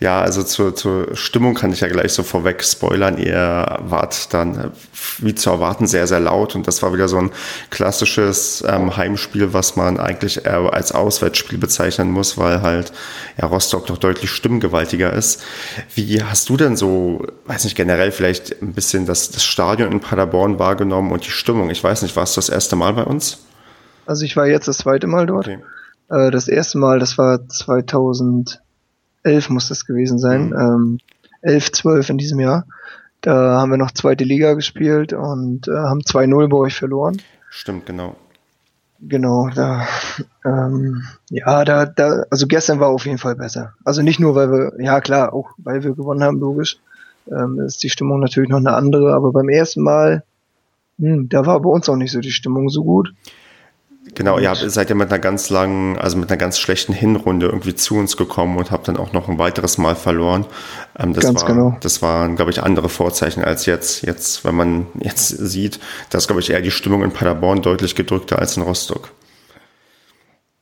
[0.00, 3.16] Ja, also zur, zur Stimmung kann ich ja gleich so vorweg spoilern.
[3.16, 4.72] Ihr wart dann,
[5.18, 7.30] wie zu erwarten, sehr, sehr laut und das war wieder so ein
[7.70, 12.92] klassisches ähm, Heimspiel, was man eigentlich eher als Auswärtsspiel bezeichnen muss, weil halt
[13.40, 15.42] ja, Rostock doch deutlich stimmgewaltiger ist.
[15.94, 20.00] Wie hast du denn so, weiß nicht, generell vielleicht ein bisschen das, das Stadion in
[20.00, 21.70] Paderborn wahrgenommen und die Stimmung?
[21.70, 23.38] Ich weiß nicht, warst du das erste Mal bei uns?
[24.06, 25.48] Also ich war jetzt das zweite Mal dort.
[25.48, 25.62] Okay.
[26.08, 28.60] Äh, das erste Mal, das war 2011
[29.48, 30.54] muss das gewesen sein, mhm.
[30.54, 30.98] ähm,
[31.42, 32.66] 11, 12 in diesem Jahr.
[33.20, 37.20] Da haben wir noch zweite Liga gespielt und äh, haben 2-0 bei euch verloren.
[37.48, 38.16] Stimmt, genau.
[39.00, 39.86] Genau, da,
[40.44, 43.74] ähm, ja, da, da, also gestern war auf jeden Fall besser.
[43.84, 46.78] Also nicht nur, weil wir, ja klar, auch weil wir gewonnen haben, logisch,
[47.30, 50.22] ähm, ist die Stimmung natürlich noch eine andere, aber beim ersten Mal,
[50.98, 53.12] hm, da war bei uns auch nicht so die Stimmung so gut.
[54.14, 57.46] Genau, ihr habt, seid ja mit einer ganz langen, also mit einer ganz schlechten Hinrunde
[57.46, 60.44] irgendwie zu uns gekommen und habt dann auch noch ein weiteres Mal verloren.
[60.98, 61.76] Ähm, das ganz war, genau.
[61.80, 64.02] Das waren, glaube ich, andere Vorzeichen als jetzt.
[64.02, 65.80] Jetzt, wenn man jetzt sieht,
[66.10, 69.10] dass, glaube ich, eher die Stimmung in Paderborn deutlich gedrückter als in Rostock.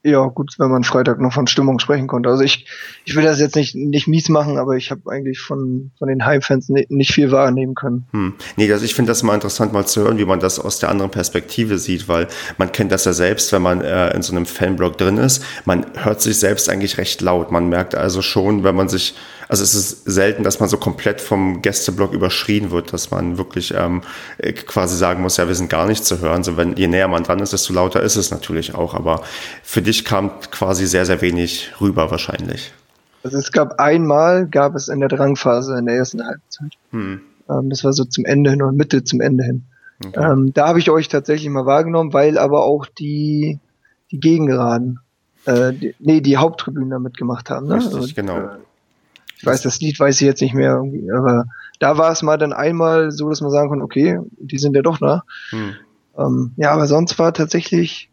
[0.05, 2.29] Ja, gut, wenn man Freitag noch von Stimmung sprechen konnte.
[2.29, 2.67] Also ich,
[3.05, 6.25] ich will das jetzt nicht, nicht mies machen, aber ich habe eigentlich von, von den
[6.25, 8.07] Heimfans nicht viel wahrnehmen können.
[8.11, 8.35] Hm.
[8.57, 10.89] Nee, also ich finde das mal interessant, mal zu hören, wie man das aus der
[10.89, 12.27] anderen Perspektive sieht, weil
[12.59, 15.45] man kennt das ja selbst, wenn man äh, in so einem Fanblog drin ist.
[15.67, 17.53] Man hört sich selbst eigentlich recht laut.
[17.53, 19.15] Man merkt also schon, wenn man sich
[19.53, 23.75] also es ist selten, dass man so komplett vom Gästeblock überschrien wird, dass man wirklich
[23.77, 24.01] ähm,
[24.67, 26.43] quasi sagen muss, ja, wir sind gar nicht zu hören.
[26.43, 28.95] So, wenn je näher man dran ist, desto lauter ist es natürlich auch.
[28.95, 29.21] Aber
[29.63, 32.73] für dich kam quasi sehr, sehr wenig rüber wahrscheinlich.
[33.25, 36.73] Also es gab einmal, gab es in der Drangphase in der ersten Halbzeit.
[36.93, 37.21] Hm.
[37.51, 39.65] Ähm, das war so zum Ende hin oder Mitte zum Ende hin.
[40.03, 40.33] Okay.
[40.33, 43.59] Ähm, da habe ich euch tatsächlich mal wahrgenommen, weil aber auch die,
[44.13, 45.01] die Gegengeraden,
[45.45, 47.67] äh, die, nee, die Haupttribünen da mitgemacht haben.
[47.67, 47.75] Ne?
[47.75, 48.39] Richtig, also, genau.
[48.39, 48.49] Äh,
[49.43, 50.81] ich weiß, das Lied weiß ich jetzt nicht mehr,
[51.17, 51.47] aber
[51.81, 54.83] da war es mal dann einmal so, dass man sagen konnte, okay, die sind ja
[54.83, 55.25] doch da.
[55.51, 55.75] Hm.
[56.17, 58.09] Ähm, ja, aber sonst war tatsächlich,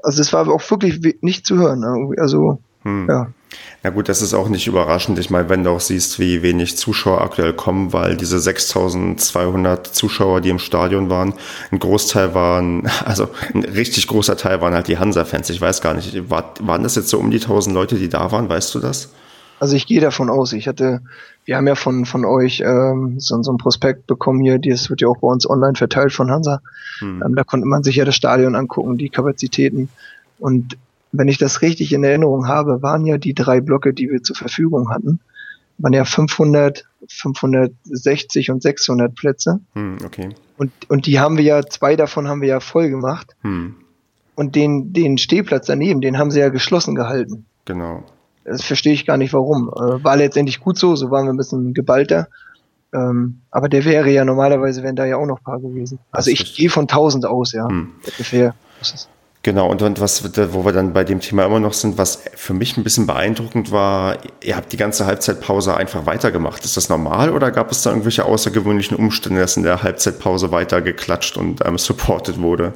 [0.00, 1.80] also es war auch wirklich nicht zu hören.
[1.80, 2.14] Ne?
[2.18, 3.08] Also, hm.
[3.08, 3.32] ja.
[3.82, 5.18] Na gut, das ist auch nicht überraschend.
[5.18, 10.40] Ich meine, wenn du auch siehst, wie wenig Zuschauer aktuell kommen, weil diese 6200 Zuschauer,
[10.40, 11.34] die im Stadion waren,
[11.72, 15.50] ein Großteil waren, also ein richtig großer Teil waren halt die Hansa-Fans.
[15.50, 18.30] Ich weiß gar nicht, war, waren das jetzt so um die 1000 Leute, die da
[18.30, 18.48] waren?
[18.48, 19.10] Weißt du das?
[19.60, 20.52] Also ich gehe davon aus.
[20.52, 21.00] Ich hatte,
[21.44, 25.00] wir haben ja von, von euch ähm, so, so ein Prospekt bekommen hier, das wird
[25.00, 26.60] ja auch bei uns online verteilt von Hansa.
[27.00, 27.22] Hm.
[27.24, 29.88] Ähm, da konnte man sich ja das Stadion angucken, die Kapazitäten.
[30.38, 30.76] Und
[31.12, 34.36] wenn ich das richtig in Erinnerung habe, waren ja die drei Blöcke, die wir zur
[34.36, 35.20] Verfügung hatten,
[35.78, 39.60] waren ja 500, 560 und 600 Plätze.
[39.74, 40.30] Hm, okay.
[40.56, 43.36] Und, und die haben wir ja, zwei davon haben wir ja voll gemacht.
[43.42, 43.76] Hm.
[44.34, 47.46] Und den, den Stehplatz daneben, den haben sie ja geschlossen gehalten.
[47.64, 48.04] Genau.
[48.48, 49.68] Das verstehe ich gar nicht warum.
[49.68, 52.28] Äh, war letztendlich gut so, so waren wir ein bisschen geballter.
[52.94, 55.98] Ähm, aber der wäre ja normalerweise, wären da ja auch noch ein paar gewesen.
[56.10, 57.68] Also ich gehe von 1000 aus, ja.
[57.68, 57.92] Hm.
[58.04, 58.54] Ungefähr.
[59.42, 62.54] Genau, und, und was, wo wir dann bei dem Thema immer noch sind, was für
[62.54, 66.64] mich ein bisschen beeindruckend war, ihr habt die ganze Halbzeitpause einfach weitergemacht.
[66.64, 70.82] Ist das normal oder gab es da irgendwelche außergewöhnlichen Umstände, dass in der Halbzeitpause weiter
[70.82, 72.72] geklatscht und ähm, supported wurde?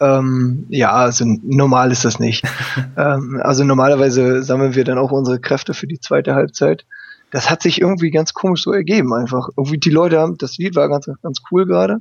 [0.00, 2.44] Ähm, ja, also normal ist das nicht.
[2.96, 6.84] ähm, also normalerweise sammeln wir dann auch unsere Kräfte für die zweite Halbzeit.
[7.30, 9.48] Das hat sich irgendwie ganz komisch so ergeben einfach.
[9.56, 11.98] Irgendwie die Leute haben, das Lied war ganz, ganz cool gerade.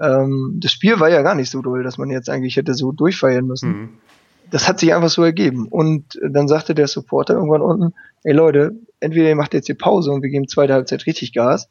[0.00, 2.92] Ähm, das Spiel war ja gar nicht so doll, dass man jetzt eigentlich hätte so
[2.92, 3.68] durchfeiern müssen.
[3.68, 3.88] Mhm.
[4.50, 5.68] Das hat sich einfach so ergeben.
[5.68, 10.10] Und dann sagte der Supporter irgendwann unten, ey Leute, entweder ihr macht jetzt die Pause
[10.10, 11.68] und wir geben zweite Halbzeit richtig Gas,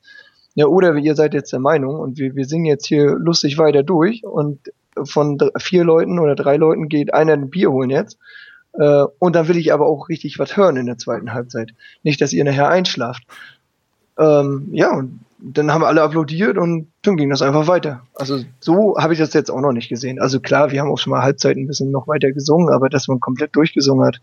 [0.56, 3.84] ja, oder ihr seid jetzt der Meinung und wir, wir singen jetzt hier lustig weiter
[3.84, 4.60] durch und
[5.06, 8.18] von vier Leuten oder drei Leuten geht einer ein Bier holen jetzt.
[8.74, 11.72] Äh, und dann will ich aber auch richtig was hören in der zweiten Halbzeit.
[12.04, 13.24] Nicht, dass ihr nachher einschlaft.
[14.18, 18.02] Ähm, ja, und dann haben alle applaudiert und dann ging das einfach weiter.
[18.14, 20.20] Also so habe ich das jetzt auch noch nicht gesehen.
[20.20, 23.08] Also klar, wir haben auch schon mal Halbzeit ein bisschen noch weiter gesungen, aber dass
[23.08, 24.20] man komplett durchgesungen hat,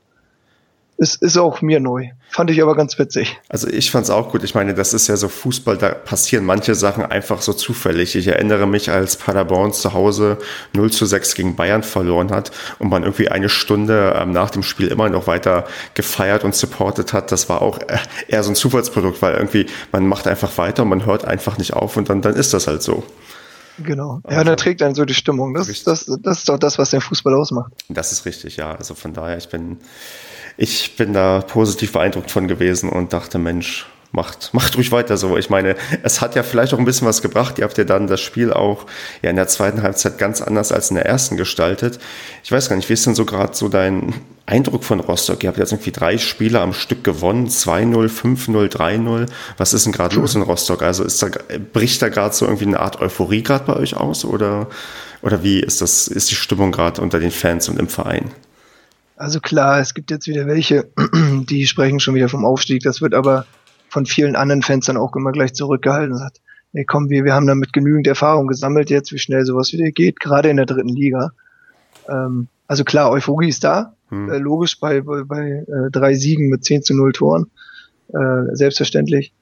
[0.99, 2.09] ist, ist auch mir neu.
[2.31, 3.39] Fand ich aber ganz witzig.
[3.49, 4.45] Also ich fand es auch gut.
[4.45, 8.17] Ich meine, das ist ja so Fußball, da passieren manche Sachen einfach so zufällig.
[8.17, 10.39] Ich erinnere mich, als Paderborn zu Hause
[10.73, 14.63] 0 zu 6 gegen Bayern verloren hat und man irgendwie eine Stunde ähm, nach dem
[14.63, 17.33] Spiel immer noch weiter gefeiert und supportet hat.
[17.33, 17.79] Das war auch
[18.29, 21.75] eher so ein Zufallsprodukt, weil irgendwie man macht einfach weiter und man hört einfach nicht
[21.75, 23.05] auf und dann, dann ist das halt so.
[23.79, 24.21] Genau.
[24.29, 25.55] Ja, und er trägt dann so die Stimmung.
[25.55, 27.73] Das, das, das ist doch das, was den Fußball ausmacht.
[27.89, 28.75] Das ist richtig, ja.
[28.75, 29.79] Also von daher, ich bin
[30.57, 33.87] ich bin da positiv beeindruckt von gewesen und dachte, Mensch,
[34.17, 35.37] macht, macht ruhig weiter so.
[35.37, 37.59] Ich meine, es hat ja vielleicht auch ein bisschen was gebracht.
[37.59, 38.87] Ihr habt ja dann das Spiel auch
[39.23, 42.01] ja in der zweiten Halbzeit ganz anders als in der ersten gestaltet.
[42.43, 44.15] Ich weiß gar nicht, wie ist denn so gerade so dein
[44.47, 45.45] Eindruck von Rostock?
[45.45, 49.27] Ihr habt jetzt irgendwie drei Spiele am Stück gewonnen, 2-0, 5-0, 3-0.
[49.59, 50.83] Was ist denn gerade los in Rostock?
[50.83, 51.29] Also ist da,
[51.75, 54.69] bricht da gerade so irgendwie eine Art Euphorie gerade bei euch aus oder,
[55.21, 58.31] oder wie ist das, ist die Stimmung gerade unter den Fans und im Verein?
[59.17, 60.89] Also klar, es gibt jetzt wieder welche,
[61.51, 62.83] die sprechen schon wieder vom Aufstieg.
[62.83, 63.45] Das wird aber
[63.97, 66.43] von vielen anderen Fans dann auch immer gleich zurückgehalten und sagt,
[66.73, 70.21] nee, komm, wir, wir haben damit genügend Erfahrung gesammelt jetzt, wie schnell sowas wieder geht,
[70.21, 71.31] gerade in der dritten Liga.
[72.07, 74.29] Ähm, also klar, Euphorie ist da, hm.
[74.29, 77.47] äh, logisch bei, bei, bei äh, drei Siegen mit 10 zu 0 Toren,
[78.09, 79.33] äh, selbstverständlich.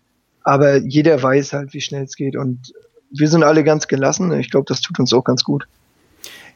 [0.44, 2.72] Aber jeder weiß halt, wie schnell es geht und
[3.10, 4.32] wir sind alle ganz gelassen.
[4.38, 5.66] Ich glaube, das tut uns auch ganz gut.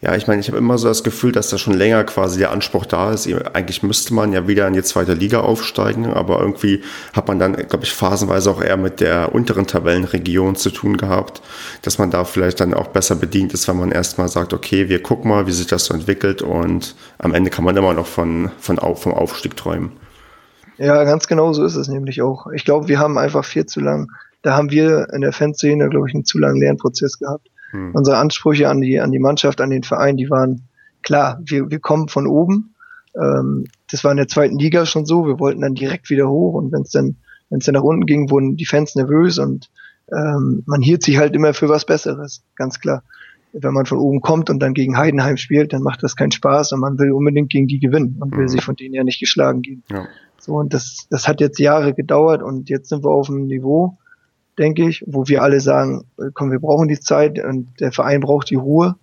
[0.00, 2.52] Ja, ich meine, ich habe immer so das Gefühl, dass da schon länger quasi der
[2.52, 3.26] Anspruch da ist.
[3.52, 6.82] Eigentlich müsste man ja wieder in die zweite Liga aufsteigen, aber irgendwie
[7.14, 11.42] hat man dann, glaube ich, phasenweise auch eher mit der unteren Tabellenregion zu tun gehabt,
[11.82, 15.02] dass man da vielleicht dann auch besser bedient ist, wenn man erstmal sagt, okay, wir
[15.02, 18.52] gucken mal, wie sich das so entwickelt und am Ende kann man immer noch von,
[18.60, 19.90] von, vom Aufstieg träumen.
[20.76, 22.46] Ja, ganz genau so ist es nämlich auch.
[22.52, 26.08] Ich glaube, wir haben einfach viel zu lang, da haben wir in der Fanszene, glaube
[26.08, 27.94] ich, einen zu langen Lernprozess gehabt hm.
[27.94, 30.62] Unsere Ansprüche an die, an die Mannschaft, an den Verein, die waren
[31.02, 32.74] klar, wir, wir kommen von oben
[33.18, 35.26] Ähm, das war in der zweiten Liga schon so.
[35.26, 37.16] Wir wollten dann direkt wieder hoch und wenn es dann,
[37.50, 39.70] wenn es dann nach unten ging, wurden die Fans nervös und
[40.12, 43.02] ähm, man hielt sich halt immer für was Besseres, ganz klar.
[43.52, 46.72] Wenn man von oben kommt und dann gegen Heidenheim spielt, dann macht das keinen Spaß
[46.72, 48.48] und man will unbedingt gegen die gewinnen und will mhm.
[48.48, 49.82] sich von denen ja nicht geschlagen geben.
[49.90, 50.06] Ja.
[50.38, 53.98] So, und das, das hat jetzt Jahre gedauert und jetzt sind wir auf einem Niveau,
[54.58, 58.20] denke ich, wo wir alle sagen, äh, komm, wir brauchen die Zeit und der Verein
[58.20, 58.96] braucht die Ruhe.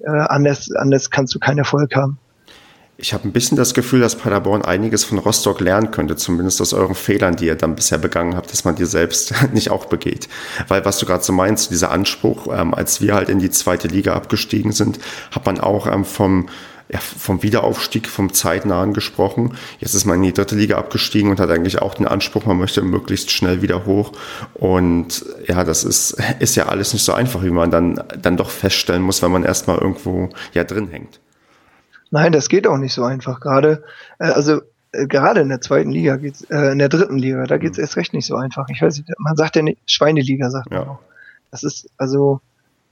[0.00, 2.18] Äh, anders, anders kannst du keinen Erfolg haben.
[3.02, 6.74] Ich habe ein bisschen das Gefühl, dass Paderborn einiges von Rostock lernen könnte, zumindest aus
[6.74, 10.28] euren Fehlern, die ihr dann bisher begangen habt, dass man die selbst nicht auch begeht.
[10.68, 13.88] Weil was du gerade so meinst, dieser Anspruch, ähm, als wir halt in die zweite
[13.88, 14.98] Liga abgestiegen sind,
[15.30, 16.50] hat man auch ähm, vom
[16.92, 19.56] ja, vom Wiederaufstieg, vom Zeitnahen gesprochen.
[19.78, 22.58] Jetzt ist man in die dritte Liga abgestiegen und hat eigentlich auch den Anspruch, man
[22.58, 24.12] möchte möglichst schnell wieder hoch.
[24.54, 28.50] Und ja, das ist, ist ja alles nicht so einfach, wie man dann, dann doch
[28.50, 31.20] feststellen muss, wenn man erstmal irgendwo ja drin hängt.
[32.10, 33.38] Nein, das geht auch nicht so einfach.
[33.38, 33.84] Gerade,
[34.18, 34.60] äh, also
[34.90, 37.84] äh, gerade in der zweiten Liga geht's, äh, in der dritten Liga, da geht's mhm.
[37.84, 38.66] erst recht nicht so einfach.
[38.68, 40.88] Ich weiß nicht, man sagt ja nicht, Schweineliga sagt man ja.
[40.88, 40.98] auch.
[41.52, 42.40] Das ist, also,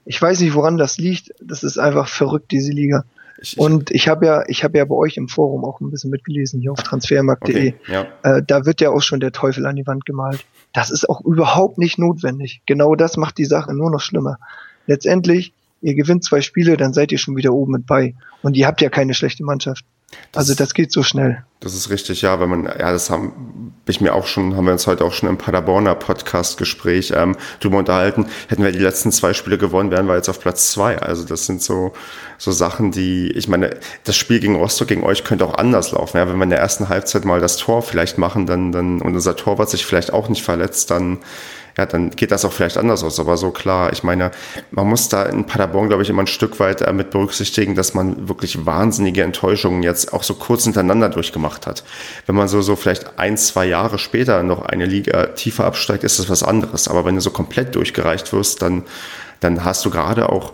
[0.05, 1.35] ich weiß nicht, woran das liegt.
[1.41, 3.05] Das ist einfach verrückt, diese Liga.
[3.41, 6.11] Ich, und ich habe ja, ich habe ja bei euch im Forum auch ein bisschen
[6.11, 7.75] mitgelesen hier auf transfermarkt.de.
[7.75, 8.07] Okay, ja.
[8.23, 10.45] äh, da wird ja auch schon der Teufel an die Wand gemalt.
[10.73, 12.63] Das ist auch überhaupt nicht notwendig.
[12.67, 14.39] Genau das macht die Sache nur noch schlimmer.
[14.87, 18.15] Letztendlich ihr gewinnt zwei Spiele, dann seid ihr schon wieder oben mit bei.
[18.43, 19.85] Und ihr habt ja keine schlechte Mannschaft.
[20.33, 21.45] Das, also das geht so schnell.
[21.61, 24.73] Das ist richtig, ja, wenn man, ja, das haben ich mir auch schon, haben wir
[24.73, 28.27] uns heute auch schon im Paderborner Podcast-Gespräch ähm, drüber unterhalten.
[28.49, 30.99] Hätten wir die letzten zwei Spiele gewonnen, wären wir jetzt auf Platz zwei.
[30.99, 31.93] Also das sind so,
[32.37, 36.19] so Sachen, die, ich meine, das Spiel gegen Rostock gegen euch könnte auch anders laufen.
[36.19, 39.15] Ja, wenn wir in der ersten Halbzeit mal das Tor vielleicht machen, dann, dann, und
[39.15, 41.19] unser Torwart sich vielleicht auch nicht verletzt, dann,
[41.79, 43.21] ja, dann geht das auch vielleicht anders aus.
[43.21, 44.33] Aber so klar, ich meine,
[44.73, 47.95] man muss da in Paderborn, glaube ich, immer ein Stück weit äh, mit berücksichtigen, dass
[47.95, 51.85] man wirklich wahnsinnige Enttäuschungen jetzt auch so kurz hintereinander durchgemacht hat.
[52.27, 56.19] Wenn man so, so vielleicht ein, zwei Jahre später noch eine Liga tiefer absteigt, ist
[56.19, 56.89] das was anderes.
[56.89, 58.83] Aber wenn du so komplett durchgereicht wirst, dann,
[59.39, 60.53] dann hast du gerade auch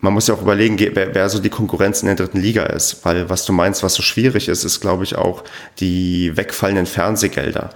[0.00, 3.04] man muss ja auch überlegen, wer, wer, so die Konkurrenz in der dritten Liga ist.
[3.04, 5.44] Weil was du meinst, was so schwierig ist, ist, glaube ich, auch
[5.78, 7.70] die wegfallenden Fernsehgelder.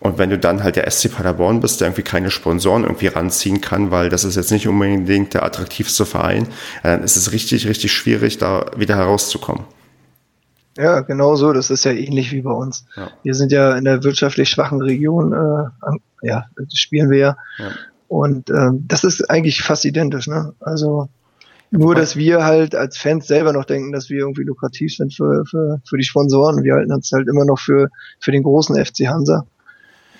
[0.00, 3.60] Und wenn du dann halt der SC Paderborn bist, der irgendwie keine Sponsoren irgendwie ranziehen
[3.60, 6.48] kann, weil das ist jetzt nicht unbedingt der attraktivste Verein,
[6.82, 9.64] dann ist es richtig, richtig schwierig, da wieder herauszukommen.
[10.78, 11.52] Ja, genau so.
[11.52, 12.86] Das ist ja ähnlich wie bei uns.
[12.96, 13.10] Ja.
[13.22, 17.36] Wir sind ja in der wirtschaftlich schwachen Region, äh, ja, spielen wir ja.
[17.58, 17.70] ja.
[18.08, 20.26] Und ähm, das ist eigentlich fast identisch.
[20.26, 20.54] Ne?
[20.60, 21.08] Also
[21.70, 25.44] nur, dass wir halt als Fans selber noch denken, dass wir irgendwie lukrativ sind für,
[25.44, 26.64] für, für die Sponsoren.
[26.64, 27.88] Wir halten uns halt immer noch für,
[28.18, 29.46] für den großen FC Hansa.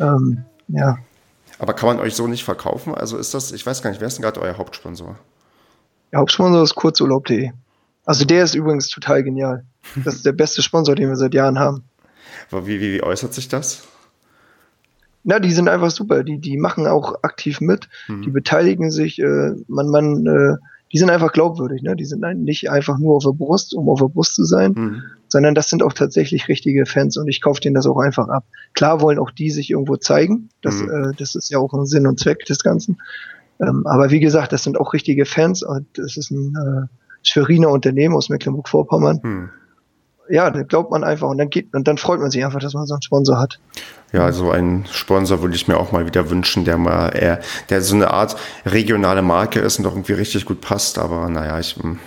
[0.01, 0.98] Ähm, ja.
[1.59, 2.94] Aber kann man euch so nicht verkaufen?
[2.94, 5.16] Also ist das, ich weiß gar nicht, wer ist denn gerade euer Hauptsponsor?
[6.11, 7.51] Der Hauptsponsor ist kurzurlaub.de.
[8.05, 9.64] Also der ist übrigens total genial.
[10.05, 11.84] Das ist der beste Sponsor, den wir seit Jahren haben.
[12.51, 13.84] Wie, wie, wie äußert sich das?
[15.22, 16.24] Na, die sind einfach super.
[16.24, 17.88] Die, die machen auch aktiv mit.
[18.09, 18.22] Mhm.
[18.22, 19.18] Die beteiligen sich.
[19.18, 20.57] Äh, man, man, äh,
[20.93, 21.82] die sind einfach glaubwürdig.
[21.82, 21.97] Ne?
[21.97, 25.03] Die sind nicht einfach nur auf der Brust, um auf der Brust zu sein, mhm
[25.30, 28.45] sondern das sind auch tatsächlich richtige Fans und ich kaufe denen das auch einfach ab.
[28.74, 30.91] Klar wollen auch die sich irgendwo zeigen, das, mhm.
[30.91, 33.01] äh, das ist ja auch ein Sinn und Zweck des Ganzen.
[33.61, 36.86] Ähm, aber wie gesagt, das sind auch richtige Fans und das ist ein äh,
[37.22, 39.20] Schweriner Unternehmen aus Mecklenburg-Vorpommern.
[39.22, 39.51] Mhm.
[40.30, 42.74] Ja, da glaubt man einfach und dann geht und dann freut man sich einfach, dass
[42.74, 43.58] man so einen Sponsor hat.
[44.12, 47.80] Ja, so einen Sponsor würde ich mir auch mal wieder wünschen, der mal eher, der
[47.80, 50.98] so eine Art regionale Marke ist und auch irgendwie richtig gut passt.
[50.98, 51.98] Aber naja, ich hm,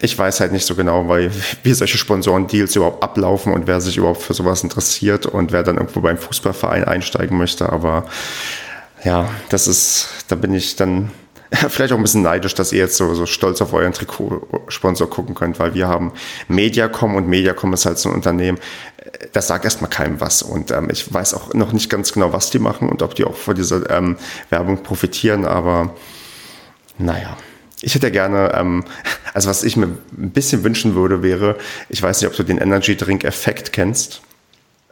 [0.00, 1.30] ich weiß halt nicht so genau, weil
[1.62, 5.76] wie solche Sponsoren-Deals überhaupt ablaufen und wer sich überhaupt für sowas interessiert und wer dann
[5.76, 7.70] irgendwo beim Fußballverein einsteigen möchte.
[7.70, 8.04] Aber
[9.04, 11.10] ja, das ist, da bin ich dann
[11.68, 15.34] vielleicht auch ein bisschen neidisch, dass ihr jetzt so, so stolz auf euren Trikotsponsor gucken
[15.34, 16.12] könnt, weil wir haben
[16.48, 18.58] Mediacom und Mediacom ist halt so ein Unternehmen,
[19.32, 20.42] das sagt erstmal keinem was.
[20.42, 23.24] Und ähm, ich weiß auch noch nicht ganz genau, was die machen und ob die
[23.24, 24.16] auch von dieser ähm,
[24.50, 25.94] Werbung profitieren, aber
[26.98, 27.36] naja
[27.82, 28.84] ich hätte gerne, ähm,
[29.34, 31.56] also was ich mir ein bisschen wünschen würde, wäre,
[31.88, 34.22] ich weiß nicht, ob du den Energy Drink Effekt kennst.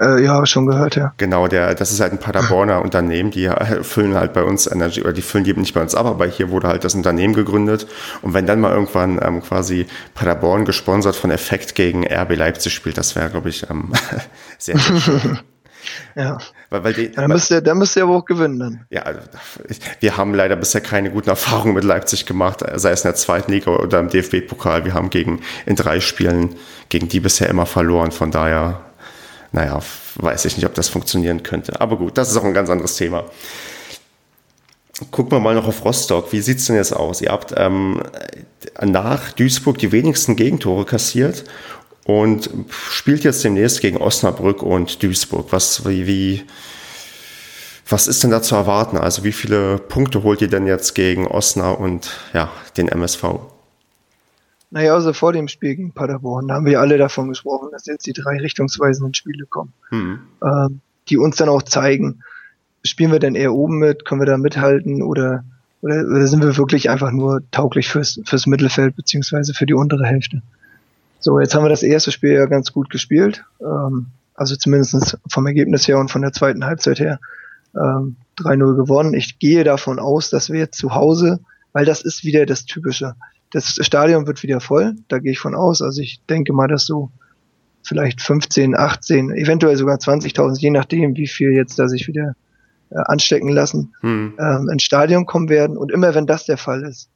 [0.01, 1.15] Äh, ja, schon gehört, ja.
[1.19, 3.49] Genau, der, das ist halt ein Paderborner Unternehmen, die
[3.83, 6.51] füllen halt bei uns Energy, oder die füllen die nicht bei uns ab, aber hier
[6.51, 7.87] wurde halt das Unternehmen gegründet.
[8.23, 12.99] Und wenn dann mal irgendwann ähm, quasi Paderborn gesponsert von Effekt gegen RB Leipzig spielt,
[12.99, 13.93] das wäre, glaube ich, ähm,
[14.59, 15.39] sehr, sehr schön.
[16.15, 16.39] Ja.
[16.71, 18.87] Weil, weil die, da müsst ihr, da müsst ihr aber auch gewinnen dann.
[18.91, 19.21] Ja, also,
[20.01, 23.53] wir haben leider bisher keine guten Erfahrungen mit Leipzig gemacht, sei es in der zweiten
[23.53, 24.85] Liga oder im DFB-Pokal.
[24.85, 26.55] Wir haben gegen, in drei Spielen
[26.89, 28.13] gegen die bisher immer verloren.
[28.13, 28.81] Von daher,
[29.55, 29.81] naja,
[30.17, 31.81] weiß ich nicht, ob das funktionieren könnte.
[31.81, 33.25] Aber gut, das ist auch ein ganz anderes Thema.
[35.13, 36.33] Gucken wir mal noch auf Rostock.
[36.33, 37.21] Wie sieht es denn jetzt aus?
[37.21, 38.03] Ihr habt ähm,
[38.83, 41.45] nach Duisburg die wenigsten Gegentore kassiert
[42.05, 45.47] und spielt jetzt demnächst gegen Osnabrück und Duisburg.
[45.51, 46.45] Was, wie, wie,
[47.89, 48.97] was ist denn da zu erwarten?
[48.99, 53.25] Also wie viele Punkte holt ihr denn jetzt gegen Osnabrück und ja, den MSV?
[54.75, 58.07] Naja, also vor dem Spiel gegen Paderborn, da haben wir alle davon gesprochen, dass jetzt
[58.07, 60.19] die drei richtungsweisenden Spiele kommen, hm.
[60.41, 60.69] äh,
[61.09, 62.25] die uns dann auch zeigen,
[62.85, 65.45] spielen wir denn eher oben mit, können wir da mithalten oder,
[65.81, 70.07] oder, oder sind wir wirklich einfach nur tauglich fürs, fürs Mittelfeld beziehungsweise für die untere
[70.07, 70.43] Hälfte?
[71.21, 75.47] So, jetzt haben wir das erste Spiel ja ganz gut gespielt, ähm, also zumindest vom
[75.47, 77.21] Ergebnis her und von der zweiten Halbzeit her
[77.77, 79.15] ähm, 3-0 gewonnen.
[79.15, 81.39] Ich gehe davon aus, dass wir jetzt zu Hause,
[81.73, 83.15] weil das ist wieder das Typische.
[83.55, 85.81] Das Stadion wird wieder voll, da gehe ich von aus.
[85.81, 87.13] Also ich denke mal, dass so
[87.85, 92.35] vielleicht 15, 18, eventuell sogar 20.000, je nachdem, wie viel jetzt da sich wieder
[92.91, 94.35] äh, anstecken lassen, hm.
[94.41, 95.77] ähm, ins Stadion kommen werden.
[95.77, 97.09] Und immer wenn das der Fall ist,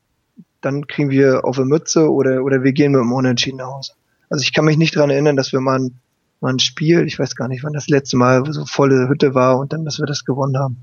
[0.60, 3.94] dann kriegen wir auf eine Mütze oder, oder wir gehen mit dem Unentschieden nach Hause.
[4.30, 5.98] Also ich kann mich nicht dran erinnern, dass wir mal ein,
[6.40, 9.58] mal ein Spiel, ich weiß gar nicht, wann das letzte Mal so volle Hütte war
[9.58, 10.76] und dann, dass wir das gewonnen haben.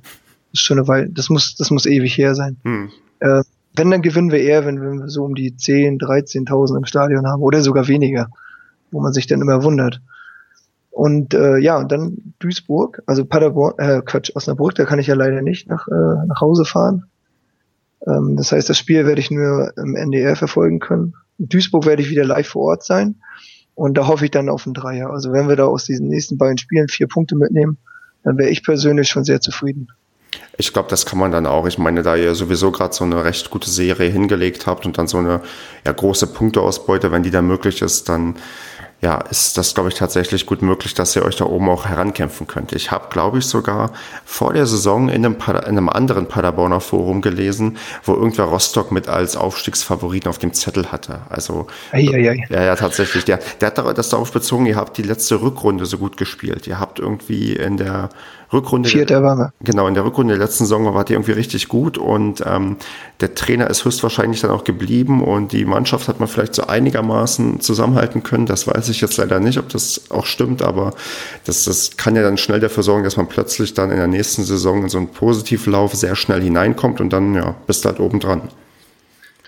[0.51, 2.58] Das ist schon eine Weile, das muss, das muss ewig her sein.
[2.66, 2.89] Hm.
[3.22, 3.43] Äh,
[3.76, 7.28] wenn, dann gewinnen wir eher, wenn, wenn wir so um die 10, 13.000 im Stadion
[7.28, 8.28] haben oder sogar weniger,
[8.91, 10.01] wo man sich dann immer wundert.
[10.91, 15.15] Und äh, ja, und dann Duisburg, also Paderborn, äh, Quatsch, Osnabrück, da kann ich ja
[15.15, 17.05] leider nicht nach, äh, nach Hause fahren.
[18.07, 21.15] Ähm, das heißt, das Spiel werde ich nur im NDR verfolgen können.
[21.38, 23.15] In Duisburg werde ich wieder live vor Ort sein.
[23.73, 25.09] Und da hoffe ich dann auf einen Dreier.
[25.09, 27.78] Also wenn wir da aus diesen nächsten beiden Spielen vier Punkte mitnehmen,
[28.23, 29.89] dann wäre ich persönlich schon sehr zufrieden.
[30.58, 31.66] Ich glaube, das kann man dann auch.
[31.66, 35.08] Ich meine, da ihr sowieso gerade so eine recht gute Serie hingelegt habt und dann
[35.08, 35.41] so eine
[35.86, 38.36] ja, große Punkteausbeute, wenn die da möglich ist, dann
[39.01, 42.47] ja, ist das, glaube ich, tatsächlich gut möglich, dass ihr euch da oben auch herankämpfen
[42.47, 42.72] könnt.
[42.74, 43.91] Ich habe, glaube ich, sogar
[44.24, 49.08] vor der Saison in einem, in einem, anderen Paderborner Forum gelesen, wo irgendwer Rostock mit
[49.08, 51.20] als Aufstiegsfavoriten auf dem Zettel hatte.
[51.30, 52.45] Also, ei, ei, ei.
[52.49, 53.26] ja, ja, tatsächlich.
[53.26, 56.66] Der, der hat das darauf bezogen, ihr habt die letzte Rückrunde so gut gespielt.
[56.66, 58.10] Ihr habt irgendwie in der
[58.54, 58.89] Rückrunde.
[58.89, 59.54] Vierter war.
[59.62, 62.78] Genau, in der Rückrunde der letzten Saison war die irgendwie richtig gut und ähm,
[63.22, 67.60] der Trainer ist höchstwahrscheinlich dann auch geblieben und die Mannschaft hat man vielleicht so einigermaßen
[67.60, 68.46] zusammenhalten können.
[68.46, 70.93] Das weiß ich jetzt leider nicht, ob das auch stimmt, aber
[71.46, 74.43] das, das kann ja dann schnell dafür sorgen, dass man plötzlich dann in der nächsten
[74.43, 78.20] Saison in so einen Positivlauf sehr schnell hineinkommt und dann ja, bist du halt oben
[78.20, 78.41] dran.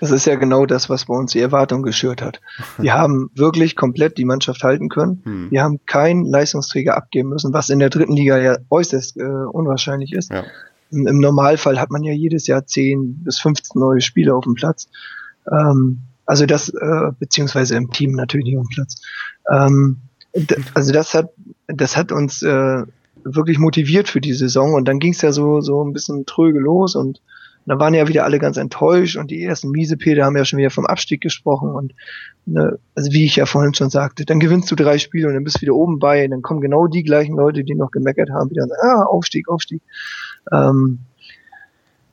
[0.00, 2.40] Das ist ja genau das, was bei uns die Erwartung geschürt hat.
[2.78, 5.22] Wir haben wirklich komplett die Mannschaft halten können.
[5.24, 5.50] Hm.
[5.50, 10.12] Wir haben keinen Leistungsträger abgeben müssen, was in der dritten Liga ja äußerst äh, unwahrscheinlich
[10.12, 10.30] ist.
[10.30, 10.44] Ja.
[10.90, 14.54] Im, Im, Normalfall hat man ja jedes Jahr 10 bis 15 neue Spieler auf dem
[14.54, 14.88] Platz.
[15.50, 19.00] Ähm, also das, äh, beziehungsweise im Team natürlich nicht auf dem Platz.
[19.50, 19.96] Ähm,
[20.74, 21.30] also das hat,
[21.66, 22.82] das hat uns äh,
[23.24, 26.60] wirklich motiviert für die Saison und dann ging es ja so, so ein bisschen tröge
[26.60, 27.20] los und
[27.68, 30.58] und dann waren ja wieder alle ganz enttäuscht und die ersten Miesepeter haben ja schon
[30.58, 31.92] wieder vom Abstieg gesprochen und
[32.46, 35.44] ne, also wie ich ja vorhin schon sagte, dann gewinnst du drei Spiele und dann
[35.44, 38.30] bist du wieder oben bei, und dann kommen genau die gleichen Leute, die noch gemeckert
[38.30, 39.82] haben, wieder sagen, ah, Aufstieg, Aufstieg.
[40.50, 41.00] Ähm,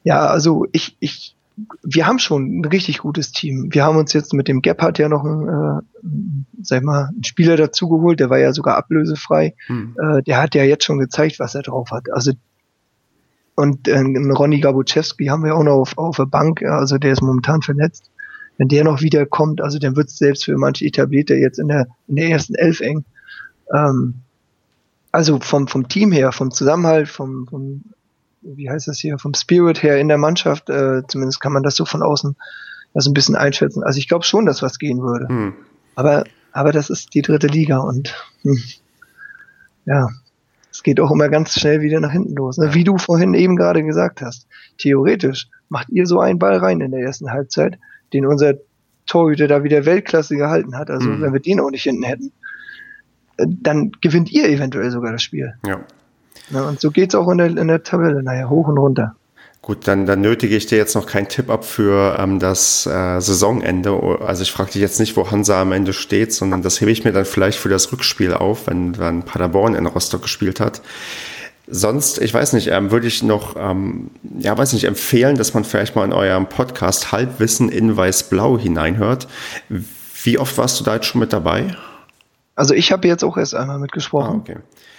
[0.03, 1.37] ja, also ich, ich,
[1.81, 3.69] wir haben schon ein richtig gutes Team.
[3.71, 5.81] Wir haben uns jetzt mit dem Gebhardt ja noch einen, äh,
[6.63, 9.55] sag mal, einen Spieler dazugeholt, der war ja sogar ablösefrei.
[9.67, 9.95] Hm.
[9.97, 12.11] Äh, der hat ja jetzt schon gezeigt, was er drauf hat.
[12.11, 12.33] Also
[13.55, 17.21] und äh, Ronny Gabuczewski haben wir auch noch auf, auf der Bank, also der ist
[17.21, 18.11] momentan verletzt.
[18.57, 21.87] Wenn der noch wiederkommt, also dann wird es selbst für manche Etablierte jetzt in der,
[22.07, 23.03] in der ersten Elf eng.
[23.73, 24.15] Ähm,
[25.11, 27.83] also vom, vom Team her, vom Zusammenhalt, vom, vom,
[28.41, 31.75] wie heißt das hier, vom Spirit her in der Mannschaft, äh, zumindest kann man das
[31.75, 32.35] so von außen
[32.93, 33.83] das ein bisschen einschätzen.
[33.83, 35.27] Also ich glaube schon, dass was gehen würde.
[35.27, 35.53] Hm.
[35.95, 38.57] Aber, aber das ist die dritte Liga und hm,
[39.85, 40.09] ja,
[40.75, 42.57] es geht auch immer ganz schnell wieder nach hinten los.
[42.57, 42.73] Ne?
[42.73, 44.45] Wie du vorhin eben gerade gesagt hast.
[44.77, 47.79] Theoretisch macht ihr so einen Ball rein in der ersten Halbzeit,
[48.11, 48.55] den unser
[49.05, 50.89] Torhüter da wieder Weltklasse gehalten hat.
[50.89, 51.21] Also mhm.
[51.21, 52.33] wenn wir den auch nicht hinten hätten,
[53.37, 55.53] äh, dann gewinnt ihr eventuell sogar das Spiel.
[55.65, 55.79] Ja.
[56.49, 59.15] ja und so geht's auch in der, in der Tabelle, naja, hoch und runter.
[59.65, 63.19] Gut, dann, dann nötige ich dir jetzt noch keinen Tipp ab für ähm, das äh,
[63.19, 64.19] Saisonende.
[64.23, 67.03] Also ich frage dich jetzt nicht, wo Hansa am Ende steht, sondern das hebe ich
[67.03, 70.83] mir dann vielleicht für das Rückspiel auf, wenn, wenn Paderborn in Rostock gespielt hat.
[71.65, 75.63] Sonst, ich weiß nicht, ähm, würde ich noch, ähm, ja, weiß nicht, empfehlen, dass man
[75.63, 79.27] vielleicht mal in eurem Podcast Halbwissen in Weiß-Blau hineinhört.
[80.21, 81.75] Wie oft warst du da jetzt schon mit dabei?
[82.53, 84.29] Also ich habe jetzt auch erst einmal mitgesprochen.
[84.31, 84.57] Ah, okay.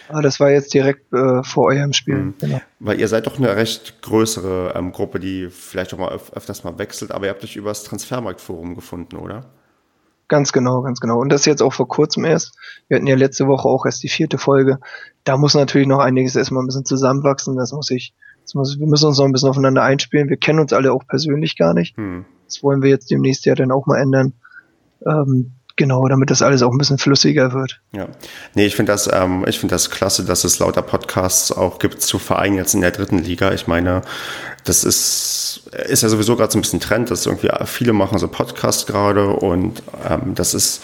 [0.08, 2.16] Ah, das war jetzt direkt äh, vor eurem Spiel.
[2.16, 2.34] Mhm.
[2.38, 2.60] Genau.
[2.80, 6.64] Weil ihr seid doch eine recht größere ähm, Gruppe, die vielleicht auch mal öf öfters
[6.64, 9.46] mal wechselt, aber ihr habt euch über das Transfermarktforum gefunden, oder?
[10.28, 11.20] Ganz genau, ganz genau.
[11.20, 12.56] Und das jetzt auch vor kurzem erst.
[12.88, 14.80] Wir hatten ja letzte Woche auch erst die vierte Folge.
[15.24, 17.56] Da muss natürlich noch einiges erstmal ein bisschen zusammenwachsen.
[17.56, 20.28] Das muss ich, das muss, wir müssen uns noch ein bisschen aufeinander einspielen.
[20.28, 21.96] Wir kennen uns alle auch persönlich gar nicht.
[21.96, 22.24] Hm.
[22.46, 24.32] Das wollen wir jetzt demnächst ja dann auch mal ändern.
[25.06, 27.80] Ähm, Genau, damit das alles auch ein bisschen flüssiger wird.
[27.92, 28.08] Ja.
[28.54, 32.00] Nee, ich finde das, ähm, ich finde das klasse, dass es lauter Podcasts auch gibt
[32.00, 33.52] zu Vereinen jetzt in der dritten Liga.
[33.52, 34.00] Ich meine,
[34.64, 38.26] das ist, ist ja sowieso gerade so ein bisschen Trend, dass irgendwie viele machen so
[38.26, 40.82] Podcasts gerade und ähm, das ist,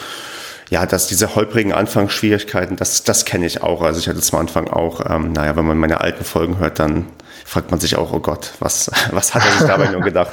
[0.68, 3.80] ja, dass diese holprigen Anfangsschwierigkeiten, das, das kenne ich auch.
[3.80, 7.06] Also ich hatte zum Anfang auch, ähm, naja, wenn man meine alten Folgen hört, dann
[7.52, 10.32] fragt man sich auch, oh Gott, was, was hat er sich dabei nur gedacht?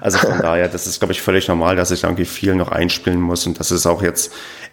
[0.00, 3.20] Also von daher, das ist, glaube ich, völlig normal, dass ich irgendwie viel noch einspielen
[3.20, 4.32] muss und das ist auch jetzt,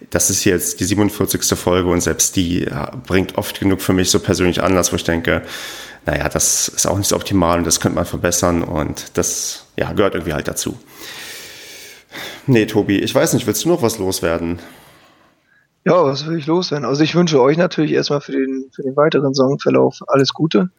[0.10, 1.58] das ist jetzt die 47.
[1.58, 2.68] Folge und selbst die
[3.08, 5.44] bringt oft genug für mich so persönlich Anlass, wo ich denke,
[6.06, 9.94] naja, das ist auch nicht so optimal und das könnte man verbessern und das, ja,
[9.94, 10.78] gehört irgendwie halt dazu.
[12.46, 14.60] Nee, Tobi, ich weiß nicht, willst du noch was loswerden?
[15.86, 16.86] Ja, was will ich loswerden?
[16.86, 20.70] Also ich wünsche euch natürlich erstmal für den, für den weiteren Saisonverlauf alles Gute.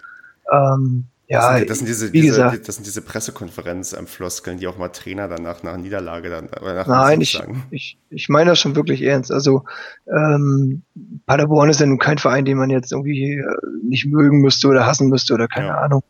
[0.53, 4.91] Ähm, ja, das sind, diese, wie diese, gesagt, das sind diese Pressekonferenz-Floskeln, die auch mal
[4.91, 9.33] Trainer danach nach Niederlage dann nach Nein, ich, ich, ich meine das schon wirklich ernst.
[9.33, 9.65] Also
[10.07, 10.83] ähm,
[11.27, 13.45] Paderborn ist ja nun kein Verein, den man jetzt irgendwie äh,
[13.83, 15.79] nicht mögen müsste oder hassen müsste oder keine ja.
[15.79, 16.05] Ahnung.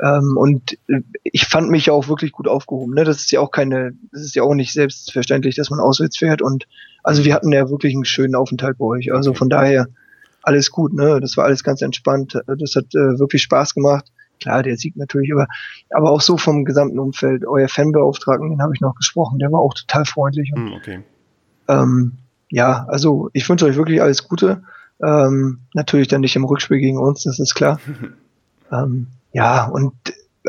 [0.00, 2.94] Ähm, und äh, ich fand mich ja auch wirklich gut aufgehoben.
[2.94, 3.04] Ne?
[3.04, 6.40] Das ist ja auch keine, das ist ja auch nicht selbstverständlich, dass man auswärts fährt.
[6.40, 6.66] Und
[7.02, 9.12] also wir hatten ja wirklich einen schönen Aufenthalt bei euch.
[9.12, 9.88] Also von daher
[10.42, 11.20] alles gut, ne?
[11.20, 12.38] Das war alles ganz entspannt.
[12.46, 14.12] Das hat äh, wirklich Spaß gemacht.
[14.40, 15.46] Klar, der Sieg natürlich, aber,
[15.90, 17.46] aber auch so vom gesamten Umfeld.
[17.46, 20.52] Euer Fanbeauftragten, den habe ich noch gesprochen, der war auch total freundlich.
[20.52, 21.00] Und, mm, okay.
[21.68, 22.12] Ähm,
[22.50, 24.62] ja, also ich wünsche euch wirklich alles Gute.
[25.00, 27.78] Ähm, natürlich dann nicht im Rückspiel gegen uns, das ist klar.
[28.72, 29.94] ähm, ja, und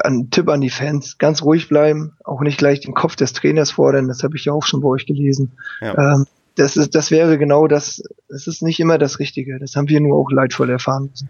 [0.03, 3.71] ein Tipp an die Fans, ganz ruhig bleiben, auch nicht gleich den Kopf des Trainers
[3.71, 5.51] fordern, das habe ich ja auch schon bei euch gelesen.
[5.81, 6.15] Ja.
[6.15, 6.25] Ähm,
[6.55, 9.57] das ist, das wäre genau das, es ist nicht immer das Richtige.
[9.59, 11.29] Das haben wir nur auch leidvoll erfahren müssen.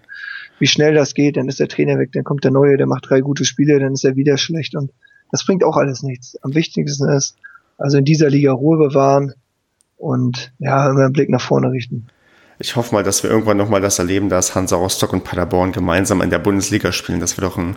[0.60, 3.10] Wie schnell das geht, dann ist der Trainer weg, dann kommt der Neue, der macht
[3.10, 4.92] drei gute Spiele, dann ist er wieder schlecht und
[5.32, 6.38] das bringt auch alles nichts.
[6.44, 7.36] Am wichtigsten ist,
[7.78, 9.34] also in dieser Liga Ruhe bewahren
[9.98, 12.08] und ja, immer einen Blick nach vorne richten.
[12.60, 16.22] Ich hoffe mal, dass wir irgendwann nochmal das erleben, dass Hansa Rostock und Paderborn gemeinsam
[16.22, 17.20] in der Bundesliga spielen.
[17.20, 17.76] Das wäre doch ein,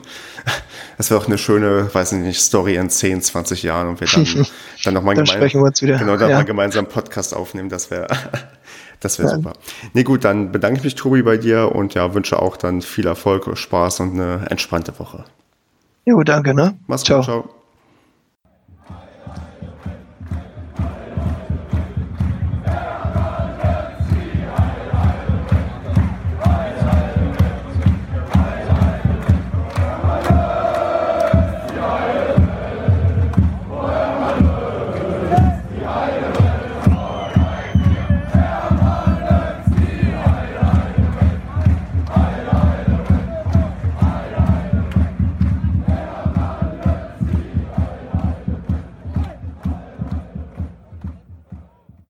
[0.97, 4.09] das wäre doch eine schöne, weiß ich nicht, Story in 10, 20 Jahren und wir
[4.09, 4.47] dann,
[4.85, 6.37] dann nochmal gemeinsam, genau, dann ja.
[6.37, 7.69] mal gemeinsam Podcast aufnehmen.
[7.69, 8.07] Das wäre,
[9.01, 9.53] das wäre super.
[9.93, 13.07] Nee, gut, dann bedanke ich mich, Tobi, bei dir und ja, wünsche auch dann viel
[13.07, 15.25] Erfolg, Spaß und eine entspannte Woche.
[16.05, 16.79] Jo, danke, ne?
[16.87, 17.19] Mach's ciao.
[17.19, 17.56] gut, ciao.